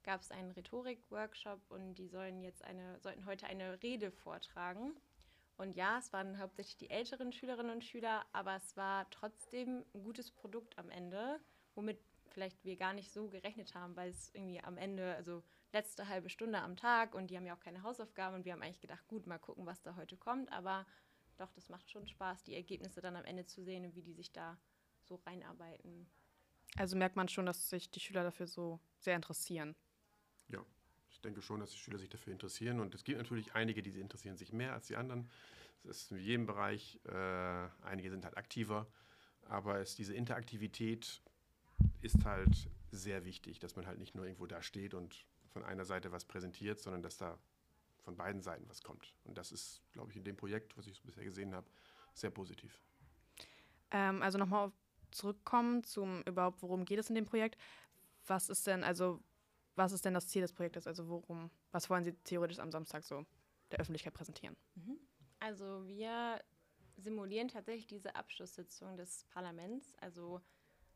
gab 0.03 0.21
es 0.21 0.31
einen 0.31 0.51
Rhetorik-Workshop 0.51 1.59
und 1.69 1.95
die 1.95 2.07
sollen 2.07 2.41
jetzt 2.41 2.63
eine, 2.63 2.99
sollten 2.99 3.25
heute 3.25 3.47
eine 3.47 3.81
Rede 3.83 4.11
vortragen. 4.11 4.93
Und 5.57 5.75
ja, 5.75 5.99
es 5.99 6.11
waren 6.13 6.39
hauptsächlich 6.39 6.77
die 6.77 6.89
älteren 6.89 7.31
Schülerinnen 7.31 7.73
und 7.73 7.83
Schüler, 7.83 8.25
aber 8.31 8.55
es 8.55 8.75
war 8.75 9.09
trotzdem 9.11 9.83
ein 9.93 10.03
gutes 10.03 10.31
Produkt 10.31 10.77
am 10.77 10.89
Ende, 10.89 11.39
womit 11.75 11.99
vielleicht 12.33 12.63
wir 12.65 12.75
gar 12.75 12.93
nicht 12.93 13.11
so 13.11 13.29
gerechnet 13.29 13.75
haben, 13.75 13.95
weil 13.95 14.09
es 14.09 14.31
irgendwie 14.33 14.61
am 14.61 14.77
Ende, 14.77 15.15
also 15.15 15.43
letzte 15.71 16.07
halbe 16.07 16.29
Stunde 16.29 16.59
am 16.59 16.75
Tag 16.75 17.15
und 17.15 17.29
die 17.29 17.37
haben 17.37 17.45
ja 17.45 17.55
auch 17.55 17.59
keine 17.59 17.83
Hausaufgaben 17.83 18.35
und 18.35 18.45
wir 18.45 18.53
haben 18.53 18.61
eigentlich 18.61 18.81
gedacht, 18.81 19.07
gut, 19.07 19.27
mal 19.27 19.39
gucken, 19.39 19.65
was 19.65 19.81
da 19.81 19.95
heute 19.95 20.17
kommt, 20.17 20.51
aber 20.51 20.85
doch, 21.37 21.51
das 21.51 21.69
macht 21.69 21.89
schon 21.89 22.07
Spaß, 22.07 22.43
die 22.43 22.55
Ergebnisse 22.55 23.01
dann 23.01 23.15
am 23.15 23.25
Ende 23.25 23.45
zu 23.45 23.63
sehen 23.63 23.85
und 23.85 23.95
wie 23.95 24.03
die 24.03 24.13
sich 24.13 24.31
da 24.31 24.57
so 25.01 25.15
reinarbeiten. 25.15 26.07
Also 26.77 26.95
merkt 26.95 27.15
man 27.15 27.27
schon, 27.27 27.45
dass 27.45 27.69
sich 27.69 27.89
die 27.91 27.99
Schüler 27.99 28.23
dafür 28.23 28.47
so 28.47 28.79
sehr 28.97 29.15
interessieren. 29.15 29.75
Ja, 30.47 30.63
ich 31.09 31.21
denke 31.21 31.41
schon, 31.41 31.59
dass 31.59 31.71
die 31.71 31.77
Schüler 31.77 31.99
sich 31.99 32.09
dafür 32.09 32.33
interessieren. 32.33 32.79
Und 32.79 32.95
es 32.95 33.03
gibt 33.03 33.19
natürlich 33.19 33.53
einige, 33.53 33.83
die 33.83 33.99
interessieren 33.99 34.37
sich 34.37 34.53
mehr 34.53 34.73
als 34.73 34.87
die 34.87 34.95
anderen. 34.95 35.29
Das 35.83 36.03
ist 36.03 36.11
in 36.11 36.17
jedem 36.17 36.45
Bereich. 36.45 36.99
Äh, 37.05 37.69
einige 37.83 38.09
sind 38.09 38.25
halt 38.25 38.37
aktiver. 38.37 38.87
Aber 39.45 39.79
es, 39.79 39.95
diese 39.95 40.15
Interaktivität 40.15 41.21
ist 42.01 42.25
halt 42.25 42.69
sehr 42.91 43.25
wichtig, 43.25 43.59
dass 43.59 43.75
man 43.75 43.87
halt 43.87 43.99
nicht 43.99 44.15
nur 44.15 44.25
irgendwo 44.25 44.45
da 44.45 44.61
steht 44.61 44.93
und 44.93 45.25
von 45.51 45.63
einer 45.63 45.85
Seite 45.85 46.11
was 46.11 46.25
präsentiert, 46.25 46.79
sondern 46.79 47.01
dass 47.01 47.17
da 47.17 47.37
von 48.01 48.15
beiden 48.17 48.41
Seiten 48.41 48.67
was 48.67 48.83
kommt. 48.83 49.13
Und 49.23 49.37
das 49.37 49.51
ist, 49.51 49.81
glaube 49.93 50.11
ich, 50.11 50.17
in 50.17 50.23
dem 50.23 50.35
Projekt, 50.35 50.77
was 50.77 50.87
ich 50.87 51.01
bisher 51.03 51.23
gesehen 51.23 51.53
habe, 51.55 51.67
sehr 52.13 52.29
positiv. 52.29 52.79
Ähm, 53.91 54.21
also 54.21 54.37
nochmal 54.37 54.71
zurückkommen 55.11 55.83
zum 55.83 56.21
überhaupt, 56.23 56.61
worum 56.61 56.85
geht 56.85 56.99
es 56.99 57.09
in 57.09 57.15
dem 57.15 57.25
Projekt? 57.25 57.57
Was 58.27 58.49
ist 58.49 58.67
denn, 58.67 58.83
also, 58.83 59.21
was 59.75 59.91
ist 59.91 60.05
denn 60.05 60.13
das 60.13 60.27
Ziel 60.27 60.41
des 60.41 60.53
Projektes? 60.53 60.87
Also 60.87 61.07
worum, 61.07 61.49
was 61.71 61.89
wollen 61.89 62.03
Sie 62.03 62.13
theoretisch 62.23 62.59
am 62.59 62.71
Samstag 62.71 63.03
so 63.03 63.25
der 63.71 63.79
Öffentlichkeit 63.79 64.13
präsentieren? 64.13 64.55
Mhm. 64.75 64.97
Also 65.39 65.85
wir 65.85 66.39
simulieren 66.97 67.47
tatsächlich 67.47 67.87
diese 67.87 68.15
Abschlusssitzung 68.15 68.97
des 68.97 69.25
Parlaments. 69.25 69.95
Also 69.99 70.41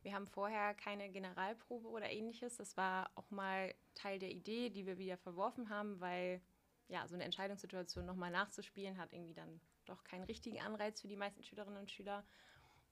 wir 0.01 0.13
haben 0.13 0.27
vorher 0.27 0.74
keine 0.74 1.10
Generalprobe 1.10 1.88
oder 1.88 2.10
ähnliches. 2.10 2.58
Das 2.58 2.77
war 2.77 3.12
auch 3.16 3.30
mal 3.32 3.74
Teil 3.96 4.20
der 4.20 4.32
Idee, 4.32 4.70
die 4.70 4.86
wir 4.86 4.98
wieder 4.98 5.18
verworfen 5.18 5.70
haben, 5.70 6.00
weil 6.00 6.42
ja, 6.88 7.08
so 7.08 7.16
eine 7.16 7.25
Entscheidungssituation 7.25 8.06
nochmal 8.06 8.32
nachzuspielen, 8.32 8.98
hat 8.98 9.13
irgendwie 9.13 9.34
dann 9.34 9.60
doch 9.86 10.04
keinen 10.04 10.24
richtigen 10.24 10.62
Anreiz 10.62 11.01
für 11.01 11.08
die 11.08 11.16
meisten 11.16 11.44
Schülerinnen 11.44 11.80
und 11.80 11.92
Schüler. 11.92 12.25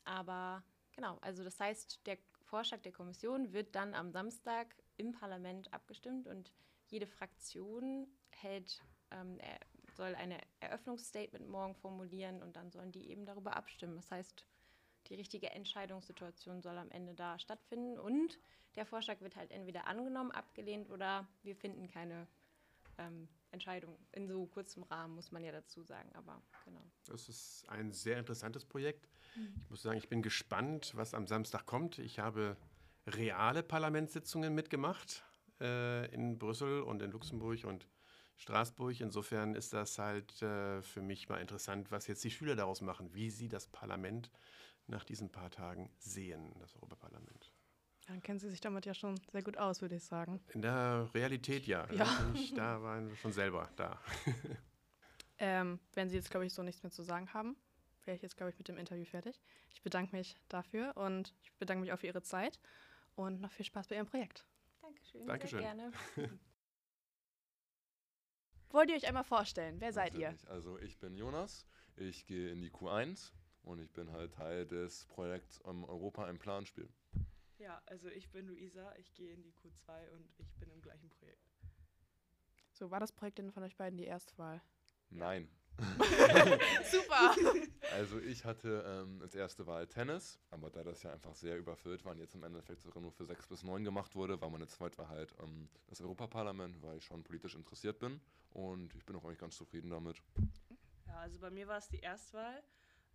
Aber 0.03 0.63
genau, 0.93 1.17
also 1.21 1.43
das 1.43 1.59
heißt, 1.59 2.05
der 2.05 2.17
Vorschlag 2.43 2.81
der 2.81 2.91
Kommission 2.91 3.53
wird 3.53 3.75
dann 3.75 3.93
am 3.93 4.11
Samstag 4.11 4.75
im 4.97 5.11
Parlament 5.11 5.73
abgestimmt 5.73 6.27
und 6.27 6.51
jede 6.87 7.07
Fraktion 7.07 8.07
hält, 8.29 8.83
ähm, 9.11 9.39
soll 9.95 10.15
ein 10.15 10.37
Eröffnungsstatement 10.59 11.49
morgen 11.49 11.75
formulieren 11.75 12.41
und 12.41 12.55
dann 12.55 12.71
sollen 12.71 12.91
die 12.91 13.09
eben 13.09 13.25
darüber 13.25 13.55
abstimmen. 13.55 13.95
Das 13.95 14.11
heißt, 14.11 14.45
die 15.09 15.15
richtige 15.15 15.51
Entscheidungssituation 15.51 16.61
soll 16.61 16.77
am 16.77 16.91
Ende 16.91 17.13
da 17.13 17.39
stattfinden 17.39 17.99
und 17.99 18.39
der 18.75 18.85
Vorschlag 18.85 19.21
wird 19.21 19.35
halt 19.35 19.51
entweder 19.51 19.87
angenommen, 19.87 20.31
abgelehnt 20.31 20.89
oder 20.89 21.27
wir 21.43 21.55
finden 21.55 21.87
keine 21.87 22.27
ähm, 22.97 23.27
Entscheidung 23.51 23.97
in 24.11 24.27
so 24.27 24.45
kurzem 24.47 24.83
Rahmen, 24.83 25.15
muss 25.15 25.31
man 25.31 25.43
ja 25.43 25.51
dazu 25.51 25.83
sagen. 25.83 26.09
Aber 26.13 26.41
genau. 26.65 26.83
Das 27.07 27.29
ist 27.29 27.67
ein 27.69 27.91
sehr 27.91 28.19
interessantes 28.19 28.65
Projekt. 28.65 29.07
Mhm. 29.35 29.55
Ich 29.61 29.69
muss 29.69 29.81
sagen, 29.81 29.97
ich 29.97 30.09
bin 30.09 30.21
gespannt, 30.21 30.91
was 30.95 31.13
am 31.13 31.25
Samstag 31.25 31.65
kommt. 31.65 31.99
Ich 31.99 32.19
habe 32.19 32.57
reale 33.07 33.63
Parlamentssitzungen 33.63 34.53
mitgemacht 34.53 35.23
äh, 35.61 36.13
in 36.13 36.37
Brüssel 36.37 36.81
und 36.81 37.01
in 37.01 37.11
Luxemburg 37.11 37.63
und 37.63 37.87
Straßburg. 38.37 38.99
Insofern 38.99 39.55
ist 39.55 39.73
das 39.73 39.97
halt 39.97 40.41
äh, 40.41 40.81
für 40.81 41.01
mich 41.01 41.29
mal 41.29 41.39
interessant, 41.39 41.91
was 41.91 42.07
jetzt 42.07 42.23
die 42.23 42.31
Schüler 42.31 42.55
daraus 42.55 42.81
machen, 42.81 43.13
wie 43.13 43.29
sie 43.29 43.47
das 43.47 43.67
Parlament 43.67 44.31
nach 44.87 45.03
diesen 45.03 45.31
paar 45.31 45.51
Tagen 45.51 45.89
sehen, 45.97 46.53
das 46.59 46.75
Europaparlament. 46.75 47.51
Dann 48.07 48.21
kennen 48.21 48.39
Sie 48.39 48.49
sich 48.49 48.61
damit 48.61 48.85
ja 48.85 48.93
schon 48.93 49.19
sehr 49.31 49.41
gut 49.41 49.57
aus, 49.57 49.81
würde 49.81 49.95
ich 49.95 50.03
sagen. 50.03 50.39
In 50.53 50.61
der 50.61 51.09
Realität 51.13 51.65
ja. 51.65 51.91
ja. 51.91 52.07
Ich, 52.35 52.53
da 52.53 52.81
waren 52.83 53.09
wir 53.09 53.15
schon 53.15 53.33
selber 53.33 53.69
da. 53.75 53.99
ähm, 55.39 55.79
wenn 55.93 56.09
Sie 56.09 56.15
jetzt, 56.15 56.29
glaube 56.29 56.45
ich, 56.45 56.53
so 56.53 56.61
nichts 56.61 56.83
mehr 56.83 56.91
zu 56.91 57.01
sagen 57.01 57.33
haben, 57.33 57.55
wäre 58.03 58.15
ich 58.15 58.21
jetzt, 58.21 58.37
glaube 58.37 58.51
ich, 58.51 58.57
mit 58.59 58.67
dem 58.67 58.77
Interview 58.77 59.05
fertig. 59.05 59.41
Ich 59.73 59.81
bedanke 59.81 60.15
mich 60.15 60.35
dafür 60.49 60.95
und 60.95 61.33
ich 61.41 61.51
bedanke 61.53 61.81
mich 61.81 61.91
auch 61.93 61.99
für 61.99 62.07
Ihre 62.07 62.21
Zeit 62.21 62.59
und 63.15 63.41
noch 63.41 63.51
viel 63.51 63.65
Spaß 63.65 63.87
bei 63.87 63.95
Ihrem 63.95 64.05
Projekt. 64.05 64.45
Dankeschön. 64.81 65.25
Dankeschön. 65.25 65.59
Sehr 65.59 65.75
gerne. 65.75 65.91
Wollt 68.69 68.89
ihr 68.89 68.97
euch 68.97 69.07
einmal 69.07 69.23
vorstellen? 69.23 69.79
Wer 69.79 69.93
seid 69.93 70.15
ihr? 70.15 70.35
Also 70.47 70.77
ich 70.79 70.99
bin 70.99 71.15
Jonas, 71.15 71.65
ich 71.95 72.27
gehe 72.27 72.51
in 72.51 72.61
die 72.61 72.69
Q1 72.69 73.31
und 73.65 73.79
ich 73.79 73.91
bin 73.91 74.11
halt 74.11 74.33
Teil 74.33 74.65
des 74.65 75.05
Projekts 75.05 75.59
Europa 75.61 76.25
ein 76.25 76.39
Planspiel. 76.39 76.89
Ja, 77.57 77.81
also 77.85 78.09
ich 78.09 78.29
bin 78.31 78.47
Luisa, 78.47 78.93
ich 78.97 79.13
gehe 79.13 79.33
in 79.33 79.41
die 79.41 79.53
Q2 79.53 80.09
und 80.11 80.29
ich 80.37 80.53
bin 80.55 80.69
im 80.71 80.81
gleichen 80.81 81.09
Projekt. 81.09 81.49
So, 82.71 82.91
war 82.91 82.99
das 82.99 83.11
Projekt 83.11 83.37
denn 83.37 83.51
von 83.51 83.63
euch 83.63 83.75
beiden 83.77 83.97
die 83.97 84.05
Erstwahl? 84.05 84.61
Nein, 85.09 85.47
Super. 86.91 87.35
Also 87.91 88.19
ich 88.19 88.43
hatte 88.43 88.83
ähm, 88.85 89.21
als 89.21 89.35
erste 89.35 89.67
Wahl 89.67 89.87
Tennis, 89.87 90.39
aber 90.49 90.69
da 90.69 90.83
das 90.83 91.03
ja 91.03 91.13
einfach 91.13 91.35
sehr 91.35 91.57
überfüllt 91.57 92.03
war 92.03 92.13
und 92.13 92.17
jetzt 92.17 92.33
im 92.33 92.43
Endeffekt 92.43 92.81
sogar 92.81 93.01
nur 93.01 93.11
für 93.11 93.25
sechs 93.25 93.47
bis 93.47 93.63
neun 93.63 93.83
gemacht 93.83 94.15
wurde, 94.15 94.41
war 94.41 94.49
meine 94.49 94.67
zweite 94.67 94.97
Wahl 94.97 95.07
halt 95.07 95.33
ähm, 95.41 95.69
das 95.87 96.01
Europaparlament, 96.01 96.81
weil 96.81 96.97
ich 96.97 97.05
schon 97.05 97.23
politisch 97.23 97.55
interessiert 97.55 97.99
bin 97.99 98.19
und 98.49 98.93
ich 98.95 99.05
bin 99.05 99.15
auch 99.15 99.23
eigentlich 99.23 99.37
ganz 99.37 99.55
zufrieden 99.55 99.91
damit. 99.91 100.21
Ja, 101.07 101.19
also 101.19 101.37
bei 101.39 101.51
mir 101.51 101.67
war 101.67 101.77
es 101.77 101.87
die 101.87 101.99
Erstwahl. 101.99 102.63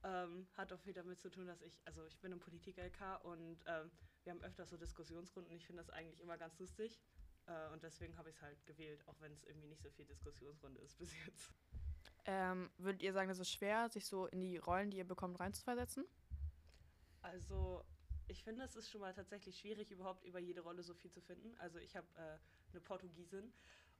Ähm, 0.02 0.46
hat 0.56 0.72
auch 0.72 0.80
viel 0.80 0.94
damit 0.94 1.20
zu 1.20 1.28
tun, 1.30 1.46
dass 1.46 1.60
ich, 1.60 1.78
also 1.84 2.04
ich 2.06 2.18
bin 2.20 2.32
im 2.32 2.40
Politik-LK 2.40 3.22
und 3.24 3.58
ähm, 3.66 3.90
wir 4.24 4.32
haben 4.32 4.42
öfter 4.42 4.64
so 4.66 4.76
Diskussionsrunden. 4.76 5.54
Ich 5.54 5.66
finde 5.66 5.82
das 5.82 5.90
eigentlich 5.90 6.20
immer 6.20 6.38
ganz 6.38 6.58
lustig. 6.58 6.98
Äh, 7.46 7.72
und 7.72 7.82
deswegen 7.82 8.16
habe 8.16 8.30
ich 8.30 8.36
es 8.36 8.42
halt 8.42 8.64
gewählt, 8.66 9.06
auch 9.08 9.20
wenn 9.20 9.32
es 9.32 9.44
irgendwie 9.44 9.68
nicht 9.68 9.82
so 9.82 9.90
viel 9.90 10.06
Diskussionsrunde 10.06 10.80
ist 10.80 10.96
bis 10.98 11.12
jetzt. 11.26 11.52
Ähm, 12.26 12.70
würdet 12.78 13.02
ihr 13.02 13.12
sagen, 13.12 13.30
es 13.30 13.38
ist 13.38 13.50
schwer, 13.50 13.88
sich 13.88 14.06
so 14.06 14.26
in 14.26 14.40
die 14.40 14.56
Rollen, 14.56 14.90
die 14.90 14.98
ihr 14.98 15.06
bekommt, 15.06 15.40
reinzuversetzen? 15.40 16.04
Also 17.22 17.84
ich 18.28 18.42
finde, 18.44 18.64
es 18.64 18.76
ist 18.76 18.90
schon 18.90 19.00
mal 19.00 19.12
tatsächlich 19.12 19.58
schwierig, 19.58 19.90
überhaupt 19.90 20.24
über 20.24 20.38
jede 20.38 20.60
Rolle 20.60 20.82
so 20.82 20.94
viel 20.94 21.10
zu 21.10 21.20
finden. 21.20 21.54
Also 21.58 21.78
ich 21.78 21.96
habe 21.96 22.06
äh, 22.16 22.38
eine 22.72 22.80
Portugiesin 22.80 23.52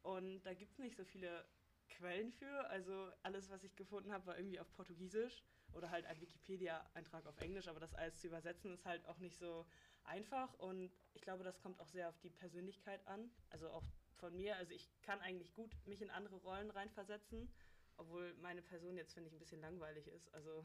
und 0.03 0.43
da 0.43 0.55
gibt 0.55 0.73
es 0.73 0.79
nicht 0.79 0.97
so 0.97 1.05
viele 1.05 1.45
Quellen 1.91 2.33
für. 2.33 2.69
Also 2.71 3.11
alles, 3.23 3.51
was 3.51 3.65
ich 3.65 3.77
gefunden 3.77 4.13
habe, 4.13 4.27
war 4.27 4.37
irgendwie 4.39 4.61
auf 4.61 4.71
Portugiesisch 4.73 5.43
oder 5.73 5.91
halt 5.91 6.07
ein 6.07 6.21
Wikipedia-Eintrag 6.21 7.27
auf 7.27 7.39
Englisch, 7.41 7.69
aber 7.69 7.79
das 7.81 7.95
alles 7.95 8.19
zu 8.21 8.27
übersetzen 8.27 8.73
ist 8.73 8.85
halt 8.87 9.07
auch 9.07 9.19
nicht 9.19 9.37
so 9.39 9.67
einfach 10.05 10.53
und 10.55 10.91
ich 11.15 11.23
glaube, 11.23 11.45
das 11.45 11.61
kommt 11.61 11.79
auch 11.81 11.89
sehr 11.89 12.09
auf 12.09 12.19
die 12.21 12.31
Persönlichkeit 12.31 13.07
an. 13.07 13.31
Also 13.51 13.71
auch 13.71 13.85
von 14.17 14.35
mir, 14.37 14.57
also 14.57 14.73
ich 14.75 14.91
kann 15.03 15.21
eigentlich 15.21 15.53
gut 15.55 15.71
mich 15.87 16.03
in 16.03 16.11
andere 16.11 16.37
Rollen 16.37 16.71
reinversetzen, 16.71 17.49
obwohl 17.97 18.35
meine 18.35 18.63
Person 18.63 18.97
jetzt, 18.97 19.13
finde 19.15 19.29
ich, 19.29 19.35
ein 19.35 19.39
bisschen 19.39 19.61
langweilig 19.61 20.07
ist. 20.09 20.33
Also 20.35 20.65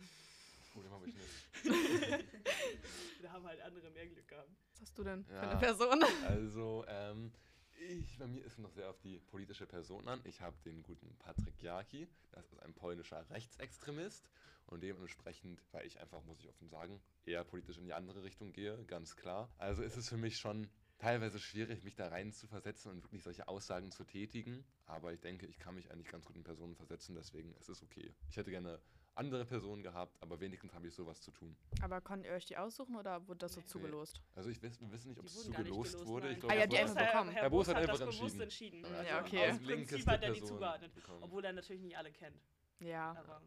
Problem 0.73 0.91
habe 0.91 1.07
ich 1.07 1.15
nicht. 1.15 1.29
da 3.21 3.31
haben 3.31 3.45
halt 3.45 3.61
andere 3.61 3.89
mehr 3.91 4.07
Glück 4.07 4.27
gehabt. 4.27 4.49
Was 4.73 4.81
hast 4.81 4.97
du 4.97 5.03
denn 5.03 5.25
Ja. 5.29 5.39
für 5.39 5.49
eine 5.49 5.59
Person? 5.59 6.03
Also, 6.25 6.83
ähm, 6.87 7.31
ich, 7.77 8.17
bei 8.17 8.27
mir 8.27 8.43
ist 8.43 8.53
es 8.53 8.57
noch 8.59 8.71
sehr 8.71 8.89
auf 8.89 8.99
die 8.99 9.19
politische 9.19 9.65
Person 9.65 10.07
an. 10.07 10.21
Ich 10.23 10.41
habe 10.41 10.55
den 10.65 10.83
guten 10.83 11.15
Patryk 11.17 11.61
Jaki, 11.61 12.07
das 12.31 12.51
ist 12.51 12.59
ein 12.59 12.73
polnischer 12.73 13.29
Rechtsextremist 13.29 14.29
und 14.67 14.81
dementsprechend, 14.81 15.61
weil 15.71 15.85
ich 15.85 15.99
einfach, 15.99 16.23
muss 16.23 16.39
ich 16.39 16.49
offen 16.49 16.69
sagen, 16.69 17.01
eher 17.25 17.43
politisch 17.43 17.77
in 17.77 17.85
die 17.85 17.93
andere 17.93 18.23
Richtung 18.23 18.53
gehe, 18.53 18.83
ganz 18.85 19.15
klar. 19.15 19.49
Also 19.57 19.83
ist 19.83 19.97
es 19.97 20.09
für 20.09 20.17
mich 20.17 20.37
schon 20.37 20.67
teilweise 20.97 21.39
schwierig, 21.39 21.83
mich 21.83 21.95
da 21.95 22.07
rein 22.07 22.31
zu 22.31 22.47
versetzen 22.47 22.91
und 22.91 23.03
wirklich 23.03 23.23
solche 23.23 23.47
Aussagen 23.47 23.91
zu 23.91 24.03
tätigen. 24.03 24.65
Aber 24.85 25.13
ich 25.13 25.19
denke, 25.19 25.45
ich 25.45 25.59
kann 25.59 25.75
mich 25.75 25.91
eigentlich 25.91 26.11
ganz 26.11 26.25
gut 26.25 26.35
in 26.35 26.43
Personen 26.43 26.75
versetzen, 26.75 27.15
deswegen 27.15 27.53
ist 27.55 27.69
es 27.69 27.83
okay. 27.83 28.13
Ich 28.29 28.37
hätte 28.37 28.51
gerne 28.51 28.79
andere 29.17 29.45
Personen 29.45 29.81
gehabt, 29.81 30.21
aber 30.21 30.39
wenigstens 30.39 30.73
habe 30.73 30.87
ich 30.87 30.93
sowas 30.93 31.21
zu 31.21 31.31
tun. 31.31 31.55
Aber 31.81 32.01
konnt 32.01 32.25
ihr 32.25 32.31
euch 32.33 32.45
die 32.45 32.57
aussuchen 32.57 32.95
oder 32.95 33.25
wurde 33.27 33.39
das 33.39 33.53
so 33.53 33.61
Nee. 33.61 33.65
zugelost? 33.67 34.21
Also 34.35 34.49
ich 34.49 34.61
weiß, 34.61 34.79
wir 34.81 34.91
wissen 34.91 35.09
nicht, 35.09 35.19
ob 35.19 35.25
es 35.25 35.43
zugelost 35.43 35.91
gelost, 35.93 36.05
wurde. 36.07 36.29
Ich 36.31 36.39
glaub, 36.39 36.51
Ah, 36.51 36.55
habt 36.59 36.71
die 36.71 36.75
es 36.77 36.81
einfach 36.95 37.05
bekommen. 37.13 37.29
Herr, 37.31 37.41
Herr 37.43 37.49
Boos 37.49 37.67
hat 37.67 37.77
das 37.77 37.89
einfach 37.89 37.99
bewusst 38.05 38.39
entschieden. 38.39 38.83
entschieden. 38.83 39.05
Ja, 39.07 39.17
Also 39.17 39.25
okay. 39.27 39.51
Aus 39.51 39.59
Prinzip 39.59 40.07
hat 40.07 40.23
er 40.23 40.31
die 40.33 40.43
zugeordnet, 40.43 40.93
bekommen. 40.95 41.23
obwohl 41.23 41.45
er 41.45 41.53
natürlich 41.53 41.81
nicht 41.81 41.97
alle 41.97 42.11
kennt. 42.11 42.41
Ja. 42.79 43.11
Aber 43.17 43.41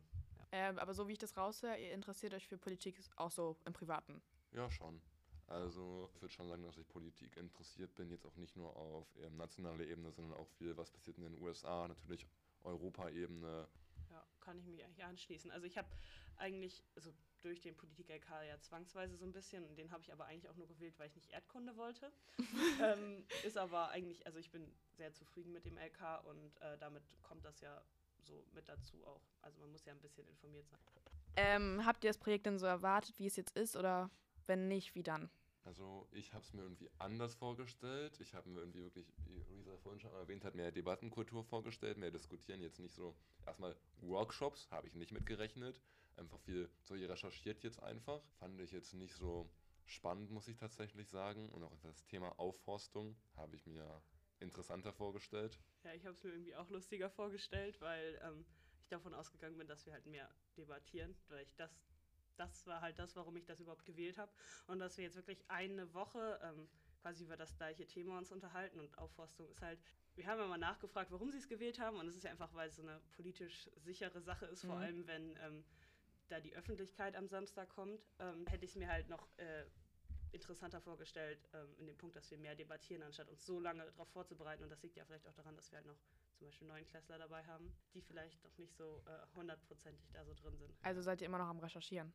Ähm, 0.50 0.78
aber 0.78 0.94
so 0.94 1.06
wie 1.06 1.12
ich 1.12 1.18
das 1.18 1.36
raushöre, 1.36 1.76
ihr 1.78 1.92
interessiert 1.92 2.32
euch 2.32 2.48
für 2.48 2.56
Politik 2.56 2.98
auch 3.16 3.30
so 3.30 3.58
im 3.66 3.74
Privaten. 3.74 4.22
Ja, 4.52 4.70
schon. 4.70 4.98
Also 5.46 6.10
ich 6.14 6.22
würde 6.22 6.32
schon 6.32 6.48
sagen, 6.48 6.62
dass 6.62 6.78
ich 6.78 6.88
Politik 6.88 7.36
interessiert 7.36 7.94
bin, 7.94 8.08
jetzt 8.10 8.24
auch 8.24 8.34
nicht 8.36 8.56
nur 8.56 8.74
auf 8.74 9.06
ähm, 9.22 9.36
nationaler 9.36 9.84
Ebene, 9.84 10.10
sondern 10.10 10.38
auch 10.38 10.48
viel, 10.48 10.74
was 10.78 10.90
passiert 10.90 11.18
in 11.18 11.24
den 11.24 11.38
USA, 11.42 11.86
natürlich 11.88 12.26
Europaebene. 12.64 13.68
Kann 14.48 14.58
ich 14.58 14.66
mich 14.66 14.82
eigentlich 14.82 15.04
anschließen. 15.04 15.50
Also 15.50 15.66
ich 15.66 15.76
habe 15.76 15.88
eigentlich, 16.38 16.82
also 16.96 17.12
durch 17.42 17.60
den 17.60 17.76
Politik-LK 17.76 18.30
ja 18.48 18.58
zwangsweise 18.60 19.14
so 19.14 19.26
ein 19.26 19.32
bisschen, 19.32 19.76
den 19.76 19.90
habe 19.92 20.02
ich 20.02 20.10
aber 20.10 20.24
eigentlich 20.24 20.48
auch 20.48 20.56
nur 20.56 20.66
gewählt, 20.66 20.98
weil 20.98 21.08
ich 21.08 21.16
nicht 21.16 21.30
Erdkunde 21.32 21.76
wollte. 21.76 22.10
ähm, 22.82 23.26
ist 23.44 23.58
aber 23.58 23.90
eigentlich, 23.90 24.24
also 24.26 24.38
ich 24.38 24.50
bin 24.50 24.72
sehr 24.96 25.12
zufrieden 25.12 25.52
mit 25.52 25.66
dem 25.66 25.76
LK 25.76 26.24
und 26.24 26.62
äh, 26.62 26.78
damit 26.78 27.02
kommt 27.22 27.44
das 27.44 27.60
ja 27.60 27.82
so 28.22 28.42
mit 28.54 28.66
dazu 28.70 29.06
auch. 29.06 29.20
Also 29.42 29.60
man 29.60 29.70
muss 29.70 29.84
ja 29.84 29.92
ein 29.92 30.00
bisschen 30.00 30.26
informiert 30.28 30.66
sein. 30.70 30.80
Ähm, 31.36 31.84
habt 31.84 32.02
ihr 32.02 32.08
das 32.08 32.18
Projekt 32.18 32.46
denn 32.46 32.58
so 32.58 32.64
erwartet, 32.64 33.18
wie 33.18 33.26
es 33.26 33.36
jetzt 33.36 33.54
ist? 33.54 33.76
Oder 33.76 34.10
wenn 34.46 34.66
nicht, 34.66 34.94
wie 34.94 35.02
dann? 35.02 35.28
Also 35.68 36.08
ich 36.12 36.32
habe 36.32 36.42
es 36.42 36.54
mir 36.54 36.62
irgendwie 36.62 36.88
anders 36.96 37.34
vorgestellt. 37.34 38.18
Ich 38.20 38.32
habe 38.32 38.48
mir 38.48 38.60
irgendwie 38.60 38.82
wirklich, 38.84 39.06
wie 39.26 39.42
Luisa 39.50 39.76
vorhin 39.76 40.00
schon 40.00 40.14
erwähnt 40.14 40.42
hat, 40.42 40.54
mehr 40.54 40.72
Debattenkultur 40.72 41.44
vorgestellt, 41.44 41.98
mehr 41.98 42.10
diskutieren. 42.10 42.62
Jetzt 42.62 42.78
nicht 42.78 42.94
so 42.94 43.14
erstmal 43.44 43.76
Workshops, 44.00 44.66
habe 44.70 44.86
ich 44.86 44.94
nicht 44.94 45.12
mitgerechnet. 45.12 45.78
Einfach 46.16 46.40
viel 46.40 46.70
so 46.84 46.96
hier 46.96 47.10
recherchiert 47.10 47.62
jetzt 47.64 47.82
einfach. 47.82 48.22
Fand 48.38 48.58
ich 48.62 48.72
jetzt 48.72 48.94
nicht 48.94 49.14
so 49.14 49.50
spannend, 49.84 50.30
muss 50.30 50.48
ich 50.48 50.56
tatsächlich 50.56 51.10
sagen. 51.10 51.50
Und 51.50 51.62
auch 51.62 51.76
das 51.82 52.02
Thema 52.06 52.30
Aufforstung 52.38 53.14
habe 53.36 53.54
ich 53.54 53.66
mir 53.66 54.02
interessanter 54.40 54.94
vorgestellt. 54.94 55.60
Ja, 55.84 55.92
ich 55.92 56.06
habe 56.06 56.14
es 56.14 56.24
mir 56.24 56.30
irgendwie 56.30 56.56
auch 56.56 56.70
lustiger 56.70 57.10
vorgestellt, 57.10 57.78
weil 57.82 58.18
ähm, 58.24 58.46
ich 58.80 58.88
davon 58.88 59.12
ausgegangen 59.12 59.58
bin, 59.58 59.68
dass 59.68 59.84
wir 59.84 59.92
halt 59.92 60.06
mehr 60.06 60.30
debattieren, 60.56 61.14
weil 61.28 61.42
ich 61.42 61.54
das, 61.56 61.78
das 62.38 62.66
war 62.66 62.80
halt 62.80 62.98
das, 62.98 63.16
warum 63.16 63.36
ich 63.36 63.44
das 63.44 63.60
überhaupt 63.60 63.84
gewählt 63.84 64.18
habe. 64.18 64.32
Und 64.66 64.78
dass 64.78 64.96
wir 64.96 65.04
jetzt 65.04 65.16
wirklich 65.16 65.44
eine 65.48 65.92
Woche 65.94 66.40
ähm, 66.42 66.68
quasi 67.02 67.24
über 67.24 67.36
das 67.36 67.56
gleiche 67.56 67.86
Thema 67.86 68.18
uns 68.18 68.32
unterhalten 68.32 68.80
und 68.80 68.98
Aufforstung 68.98 69.48
ist 69.48 69.62
halt, 69.62 69.78
wir 70.14 70.26
haben 70.26 70.40
ja 70.40 70.46
mal 70.46 70.58
nachgefragt, 70.58 71.10
warum 71.10 71.30
sie 71.30 71.38
es 71.38 71.48
gewählt 71.48 71.78
haben 71.78 71.96
und 71.98 72.08
es 72.08 72.16
ist 72.16 72.24
ja 72.24 72.30
einfach, 72.30 72.52
weil 72.54 72.68
es 72.68 72.76
so 72.76 72.82
eine 72.82 73.00
politisch 73.16 73.70
sichere 73.76 74.20
Sache 74.20 74.46
ist, 74.46 74.64
vor 74.64 74.76
Mhm. 74.76 74.82
allem 74.82 75.06
wenn 75.06 75.36
ähm, 75.36 75.64
da 76.28 76.40
die 76.40 76.54
Öffentlichkeit 76.54 77.16
am 77.16 77.28
Samstag 77.28 77.68
kommt, 77.70 78.00
ähm, 78.18 78.46
hätte 78.46 78.64
ich 78.64 78.72
es 78.72 78.76
mir 78.76 78.88
halt 78.88 79.08
noch 79.08 79.28
äh, 79.38 79.64
interessanter 80.32 80.80
vorgestellt, 80.80 81.38
ähm, 81.54 81.74
in 81.78 81.86
dem 81.86 81.96
Punkt, 81.96 82.16
dass 82.16 82.30
wir 82.30 82.38
mehr 82.38 82.54
debattieren, 82.54 83.02
anstatt 83.02 83.28
uns 83.28 83.44
so 83.44 83.60
lange 83.60 83.84
darauf 83.84 84.08
vorzubereiten. 84.08 84.62
Und 84.64 84.70
das 84.70 84.82
liegt 84.82 84.96
ja 84.96 85.04
vielleicht 85.04 85.26
auch 85.26 85.34
daran, 85.34 85.56
dass 85.56 85.70
wir 85.70 85.76
halt 85.78 85.86
noch 85.86 85.98
zum 86.36 86.46
Beispiel 86.46 86.68
Neunklässler 86.68 87.18
dabei 87.18 87.44
haben, 87.46 87.72
die 87.94 88.00
vielleicht 88.00 88.42
noch 88.44 88.56
nicht 88.58 88.74
so 88.76 89.02
äh, 89.06 89.36
hundertprozentig 89.36 90.08
da 90.12 90.24
so 90.24 90.34
drin 90.34 90.56
sind. 90.56 90.72
Also 90.82 91.02
seid 91.02 91.20
ihr 91.20 91.26
immer 91.26 91.38
noch 91.38 91.48
am 91.48 91.58
Recherchieren? 91.58 92.12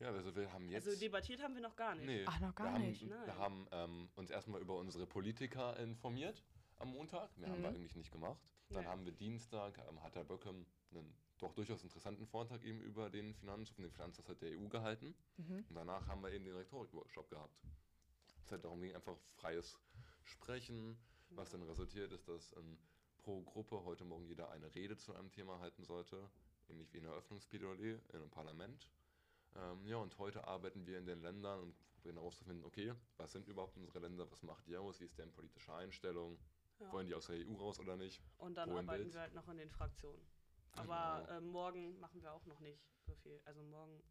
Ja, 0.00 0.08
also 0.08 0.34
wir 0.36 0.52
haben 0.52 0.68
jetzt... 0.68 0.86
also 0.86 0.98
debattiert 1.00 1.42
haben 1.42 1.54
wir 1.54 1.62
noch 1.62 1.74
gar 1.74 1.94
nicht. 1.94 2.06
Nee, 2.06 2.24
Ach, 2.26 2.38
noch 2.40 2.54
gar 2.54 2.72
wir 2.74 2.78
nicht. 2.78 3.02
Haben, 3.02 3.08
Nein. 3.10 3.26
wir 3.26 3.36
haben 3.38 3.66
ähm, 3.72 4.08
uns 4.14 4.30
erstmal 4.30 4.60
über 4.60 4.76
unsere 4.76 5.06
Politiker 5.06 5.76
informiert 5.78 6.44
am 6.76 6.90
Montag. 6.92 7.36
Mehr 7.36 7.50
haben 7.50 7.62
wir 7.62 7.70
Mhm. 7.70 7.76
eigentlich 7.76 7.96
nicht 7.96 8.12
gemacht. 8.12 8.40
Dann 8.70 8.82
Nee. 8.84 8.88
haben 8.88 9.04
wir 9.06 9.12
Dienstag, 9.12 9.78
ähm, 9.88 10.02
hat 10.02 10.14
Herr 10.14 10.24
Böckem 10.24 10.66
einen 10.92 11.16
doch 11.38 11.52
durchaus 11.54 11.82
interessanten 11.82 12.26
Vortrag 12.26 12.62
eben 12.64 12.80
über 12.80 13.10
den 13.10 13.34
Finanz, 13.34 13.74
den 13.74 13.90
Finanzhaushalt 13.90 14.40
der 14.42 14.58
EU 14.58 14.68
gehalten. 14.68 15.14
Mhm. 15.36 15.64
Und 15.68 15.74
danach 15.74 16.06
haben 16.08 16.22
wir 16.22 16.32
eben 16.32 16.44
den 16.44 16.56
Rhetorik-Workshop 16.56 17.30
gehabt. 17.30 17.62
Es 18.44 18.52
halt 18.52 18.64
darum 18.64 18.80
ging, 18.80 18.94
einfach 18.94 19.16
freies 19.36 19.78
Sprechen, 20.24 20.98
was 21.30 21.50
dann 21.50 21.62
resultiert 21.62 22.12
ist, 22.12 22.28
dass 22.28 22.54
ähm, 22.56 22.78
pro 23.18 23.42
Gruppe 23.42 23.84
heute 23.84 24.04
Morgen 24.04 24.24
jeder 24.24 24.50
eine 24.50 24.74
Rede 24.74 24.96
zu 24.96 25.14
einem 25.14 25.30
Thema 25.30 25.58
halten 25.60 25.84
sollte, 25.84 26.30
ähnlich 26.68 26.92
wie 26.92 26.98
in 26.98 27.04
der 27.04 27.12
Eröffnungsplädoyer 27.12 27.76
in 27.76 28.00
einem 28.14 28.30
Parlament. 28.30 28.90
Ähm, 29.56 29.86
ja, 29.86 29.96
und 29.96 30.18
heute 30.18 30.46
arbeiten 30.46 30.86
wir 30.86 30.98
in 30.98 31.06
den 31.06 31.20
Ländern 31.20 31.60
und 31.60 31.74
probieren 31.90 32.16
herauszufinden, 32.16 32.64
okay, 32.64 32.94
was 33.16 33.32
sind 33.32 33.48
überhaupt 33.48 33.76
unsere 33.76 33.98
Länder, 33.98 34.30
was 34.30 34.42
macht 34.42 34.66
die 34.66 34.76
aus, 34.76 35.00
wie 35.00 35.04
ist 35.04 35.18
deren 35.18 35.32
politische 35.32 35.74
Einstellung, 35.74 36.38
Ja. 36.78 36.92
wollen 36.92 37.06
die 37.06 37.14
aus 37.14 37.26
der 37.26 37.36
EU 37.36 37.54
raus 37.56 37.80
oder 37.80 37.96
nicht? 37.96 38.22
Und 38.38 38.56
dann 38.56 38.70
Wo 38.70 38.78
arbeiten 38.78 39.12
wir 39.12 39.20
halt 39.20 39.34
noch 39.34 39.48
in 39.48 39.56
den 39.58 39.70
Fraktionen. 39.70 40.24
Genau. 40.72 40.92
Aber 40.92 41.28
äh, 41.30 41.40
morgen 41.40 41.98
machen 42.00 42.22
wir 42.22 42.32
auch 42.32 42.44
noch 42.46 42.60
nicht 42.60 42.80
so 43.06 43.14
viel. 43.16 43.40
Also 43.44 43.62
morgen, 43.62 44.02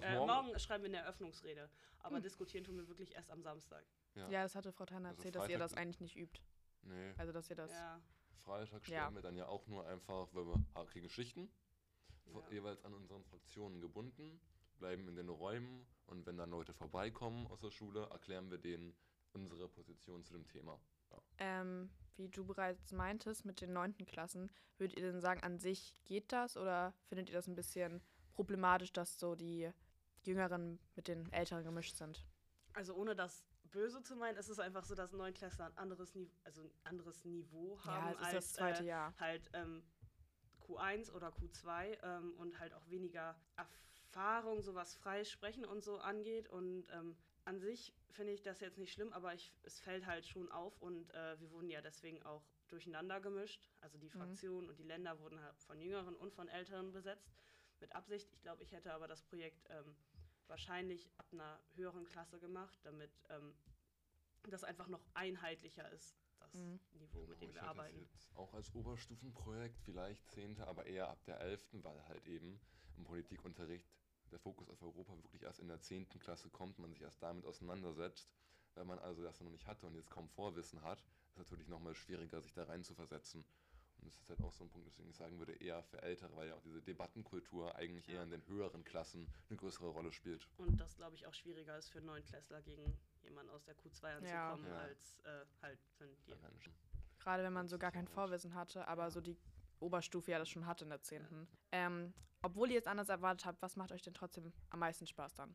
äh, 0.00 0.16
morgen 0.18 0.58
schreiben 0.58 0.84
wir 0.84 0.90
eine 0.90 0.98
Eröffnungsrede. 0.98 1.70
Aber 2.00 2.16
Hm. 2.16 2.22
diskutieren 2.22 2.64
tun 2.64 2.76
wir 2.76 2.88
wirklich 2.88 3.14
erst 3.14 3.30
am 3.30 3.42
Samstag. 3.42 3.84
Ja. 4.14 4.28
Ja, 4.28 4.42
das 4.42 4.54
hatte 4.54 4.72
Frau 4.72 4.84
Tanner 4.86 5.10
Also 5.10 5.18
erzählt, 5.18 5.36
dass 5.36 5.42
ihr 5.48 5.58
Freitag- 5.58 5.70
das 5.70 5.74
eigentlich 5.74 6.00
nicht 6.00 6.16
übt. 6.16 6.40
Nee. 6.82 7.12
Also, 7.18 7.32
dass 7.32 7.48
ihr 7.50 7.56
das. 7.56 7.70
Ja. 7.72 8.00
Freitag 8.44 8.84
stellen 8.84 8.98
Ja. 9.10 9.14
wir 9.14 9.22
dann 9.22 9.36
ja 9.36 9.46
auch 9.46 9.66
nur 9.66 9.86
einfach, 9.86 10.28
weil 10.32 10.46
wir 10.46 10.64
ah, 10.74 10.84
kriegen 10.84 11.08
Schichten, 11.10 11.50
Ja. 12.26 12.40
jeweils 12.50 12.82
an 12.84 12.94
unseren 12.94 13.22
Fraktionen 13.24 13.80
gebunden, 13.80 14.40
bleiben 14.78 15.06
in 15.08 15.16
den 15.16 15.28
Räumen 15.28 15.86
und 16.06 16.24
wenn 16.24 16.36
dann 16.38 16.50
Leute 16.50 16.72
vorbeikommen 16.72 17.46
aus 17.48 17.60
der 17.60 17.70
Schule, 17.70 18.08
erklären 18.10 18.50
wir 18.50 18.58
denen 18.58 18.96
unsere 19.32 19.68
Position 19.68 20.24
zu 20.24 20.32
dem 20.32 20.46
Thema. 20.46 20.80
Ja. 21.10 21.22
Ähm, 21.38 21.90
wie 22.18 22.28
du 22.28 22.44
bereits 22.44 22.92
meintest, 22.92 23.44
mit 23.44 23.60
den 23.60 23.72
neunten 23.72 24.06
Klassen, 24.06 24.50
würdet 24.76 24.98
ihr 24.98 25.10
denn 25.10 25.20
sagen, 25.20 25.42
an 25.42 25.58
sich 25.58 25.94
geht 26.04 26.32
das 26.32 26.56
oder 26.56 26.92
findet 27.06 27.28
ihr 27.28 27.34
das 27.34 27.46
ein 27.46 27.54
bisschen 27.54 28.02
problematisch, 28.34 28.92
dass 28.92 29.18
so 29.18 29.34
die 29.34 29.70
Jüngeren 30.22 30.78
mit 30.94 31.08
den 31.08 31.32
Älteren 31.32 31.64
gemischt 31.64 31.96
sind? 31.96 32.24
Also 32.74 32.94
ohne 32.94 33.14
das 33.14 33.44
böse 33.70 34.02
zu 34.02 34.16
meinen, 34.16 34.36
ist 34.36 34.48
es 34.48 34.58
einfach 34.58 34.84
so, 34.84 34.94
dass 34.94 35.12
Neunklässler 35.12 35.66
ein 35.66 35.76
anderes, 35.76 36.14
Nive 36.14 36.30
also 36.44 36.62
ein 36.62 36.70
anderes 36.84 37.24
Niveau 37.24 37.78
haben 37.84 38.14
ja, 38.14 38.18
als 38.18 38.34
das 38.34 38.52
zweite 38.52 38.82
äh, 38.82 38.86
Jahr. 38.86 39.14
halt 39.18 39.50
ähm, 39.52 39.82
Q1 40.60 41.12
oder 41.12 41.28
Q2 41.28 41.98
ähm, 42.02 42.34
und 42.38 42.58
halt 42.58 42.74
auch 42.74 42.88
weniger 42.88 43.36
Erfahrung, 43.56 44.62
so 44.62 44.74
was 44.74 44.94
freies 44.96 45.30
Sprechen 45.30 45.64
und 45.64 45.82
so 45.82 45.98
angeht. 45.98 46.48
Und 46.48 46.86
ähm, 46.92 47.16
an 47.48 47.58
sich 47.60 47.94
finde 48.10 48.34
ich 48.34 48.42
das 48.42 48.60
jetzt 48.60 48.76
nicht 48.76 48.92
schlimm, 48.92 49.10
aber 49.14 49.32
ich, 49.32 49.50
es 49.62 49.80
fällt 49.80 50.04
halt 50.04 50.26
schon 50.26 50.50
auf 50.52 50.80
und 50.82 51.10
äh, 51.14 51.40
wir 51.40 51.50
wurden 51.50 51.70
ja 51.70 51.80
deswegen 51.80 52.22
auch 52.22 52.42
durcheinander 52.68 53.20
gemischt. 53.20 53.70
Also 53.80 53.96
die 53.96 54.10
Mhm. 54.10 54.18
Fraktionen 54.18 54.68
und 54.68 54.78
die 54.78 54.82
Länder 54.84 55.18
wurden 55.18 55.40
halt 55.40 55.58
von 55.62 55.80
Jüngeren 55.80 56.14
und 56.14 56.34
von 56.34 56.48
Älteren 56.48 56.92
besetzt. 56.92 57.32
Mit 57.80 57.94
Absicht. 57.94 58.28
Ich 58.34 58.42
glaube, 58.42 58.62
ich 58.62 58.72
hätte 58.72 58.92
aber 58.92 59.08
das 59.08 59.22
Projekt 59.22 59.64
ähm, 59.70 59.94
wahrscheinlich 60.46 61.08
ab 61.16 61.26
einer 61.32 61.58
höheren 61.76 62.04
Klasse 62.04 62.38
gemacht, 62.38 62.78
damit 62.82 63.10
ähm, 63.30 63.54
das 64.50 64.64
einfach 64.64 64.88
noch 64.88 65.04
einheitlicher 65.14 65.90
ist, 65.90 66.14
das 66.40 66.52
Mhm. 66.54 66.80
Niveau, 66.98 67.26
mit 67.26 67.40
dem 67.40 67.48
ich 67.48 67.54
wir 67.54 67.62
das 67.62 67.70
arbeiten. 67.70 68.08
jetzt 68.10 68.36
auch 68.36 68.52
als 68.54 68.74
Oberstufenprojekt, 68.74 69.80
vielleicht 69.84 70.28
Zehnte, 70.28 70.66
aber 70.66 70.84
eher 70.86 71.08
ab 71.08 71.24
der 71.24 71.40
Elften, 71.40 71.82
weil 71.84 72.06
halt 72.08 72.26
eben 72.26 72.60
im 72.96 73.04
Politikunterricht 73.04 73.88
der 74.32 74.38
Fokus 74.38 74.68
auf 74.68 74.82
Europa 74.82 75.14
wirklich 75.22 75.42
erst 75.42 75.60
in 75.60 75.68
der 75.68 75.80
zehnten 75.80 76.18
Klasse 76.18 76.48
kommt, 76.50 76.78
man 76.78 76.90
sich 76.90 77.02
erst 77.02 77.22
damit 77.22 77.44
auseinandersetzt. 77.44 78.30
Wenn 78.74 78.86
man 78.86 78.98
also 78.98 79.22
das 79.22 79.40
noch 79.40 79.50
nicht 79.50 79.66
hatte 79.66 79.86
und 79.86 79.94
jetzt 79.94 80.10
kaum 80.10 80.28
Vorwissen 80.28 80.82
hat, 80.82 81.00
ist 81.00 81.32
es 81.32 81.36
natürlich 81.38 81.68
nochmal 81.68 81.94
schwieriger, 81.94 82.40
sich 82.40 82.52
da 82.52 82.64
rein 82.64 82.84
zu 82.84 82.94
versetzen. 82.94 83.44
Und 84.00 84.06
das 84.06 84.16
ist 84.16 84.28
halt 84.28 84.40
auch 84.42 84.52
so 84.52 84.62
ein 84.62 84.70
Punkt, 84.70 84.86
deswegen 84.86 85.10
ich 85.10 85.16
sagen 85.16 85.38
würde, 85.40 85.52
eher 85.54 85.82
für 85.82 86.00
Ältere, 86.02 86.34
weil 86.36 86.48
ja 86.48 86.54
auch 86.54 86.62
diese 86.62 86.80
Debattenkultur 86.80 87.74
eigentlich 87.74 88.06
Ja. 88.06 88.14
eher 88.14 88.22
in 88.22 88.30
den 88.30 88.46
höheren 88.46 88.84
Klassen 88.84 89.26
eine 89.48 89.56
größere 89.58 89.88
Rolle 89.88 90.12
spielt. 90.12 90.46
Und 90.58 90.78
das, 90.80 90.94
glaube 90.96 91.16
ich, 91.16 91.26
auch 91.26 91.34
schwieriger 91.34 91.76
ist 91.76 91.88
für 91.90 92.00
Neunklässler 92.00 92.62
gegen 92.62 92.96
jemanden 93.24 93.50
aus 93.50 93.64
der 93.64 93.76
Q2 93.76 94.02
Ja. 94.04 94.16
anzukommen, 94.52 94.70
Ja. 94.70 94.78
als 94.78 95.18
äh, 95.24 95.44
halt, 95.62 95.80
wenn 95.98 96.14
die. 96.26 96.34
Gerade 97.18 97.42
wenn 97.42 97.52
man 97.52 97.66
so 97.66 97.76
gar 97.78 97.90
kein. 97.90 98.06
Vorwissen 98.06 98.54
hatte, 98.54 98.86
aber 98.86 99.10
so 99.10 99.20
die 99.20 99.36
Oberstufe 99.80 100.30
ja 100.30 100.38
das 100.38 100.48
schon 100.48 100.66
hatte 100.66 100.84
in 100.84 100.90
der 100.90 101.02
10. 101.02 101.48
Ähm, 101.72 102.12
obwohl 102.42 102.68
ihr 102.68 102.74
jetzt 102.74 102.88
anders 102.88 103.08
erwartet 103.08 103.46
habt, 103.46 103.62
was 103.62 103.76
macht 103.76 103.92
euch 103.92 104.02
denn 104.02 104.14
trotzdem 104.14 104.52
am 104.70 104.80
meisten 104.80 105.06
Spaß 105.06 105.34
dann? 105.34 105.54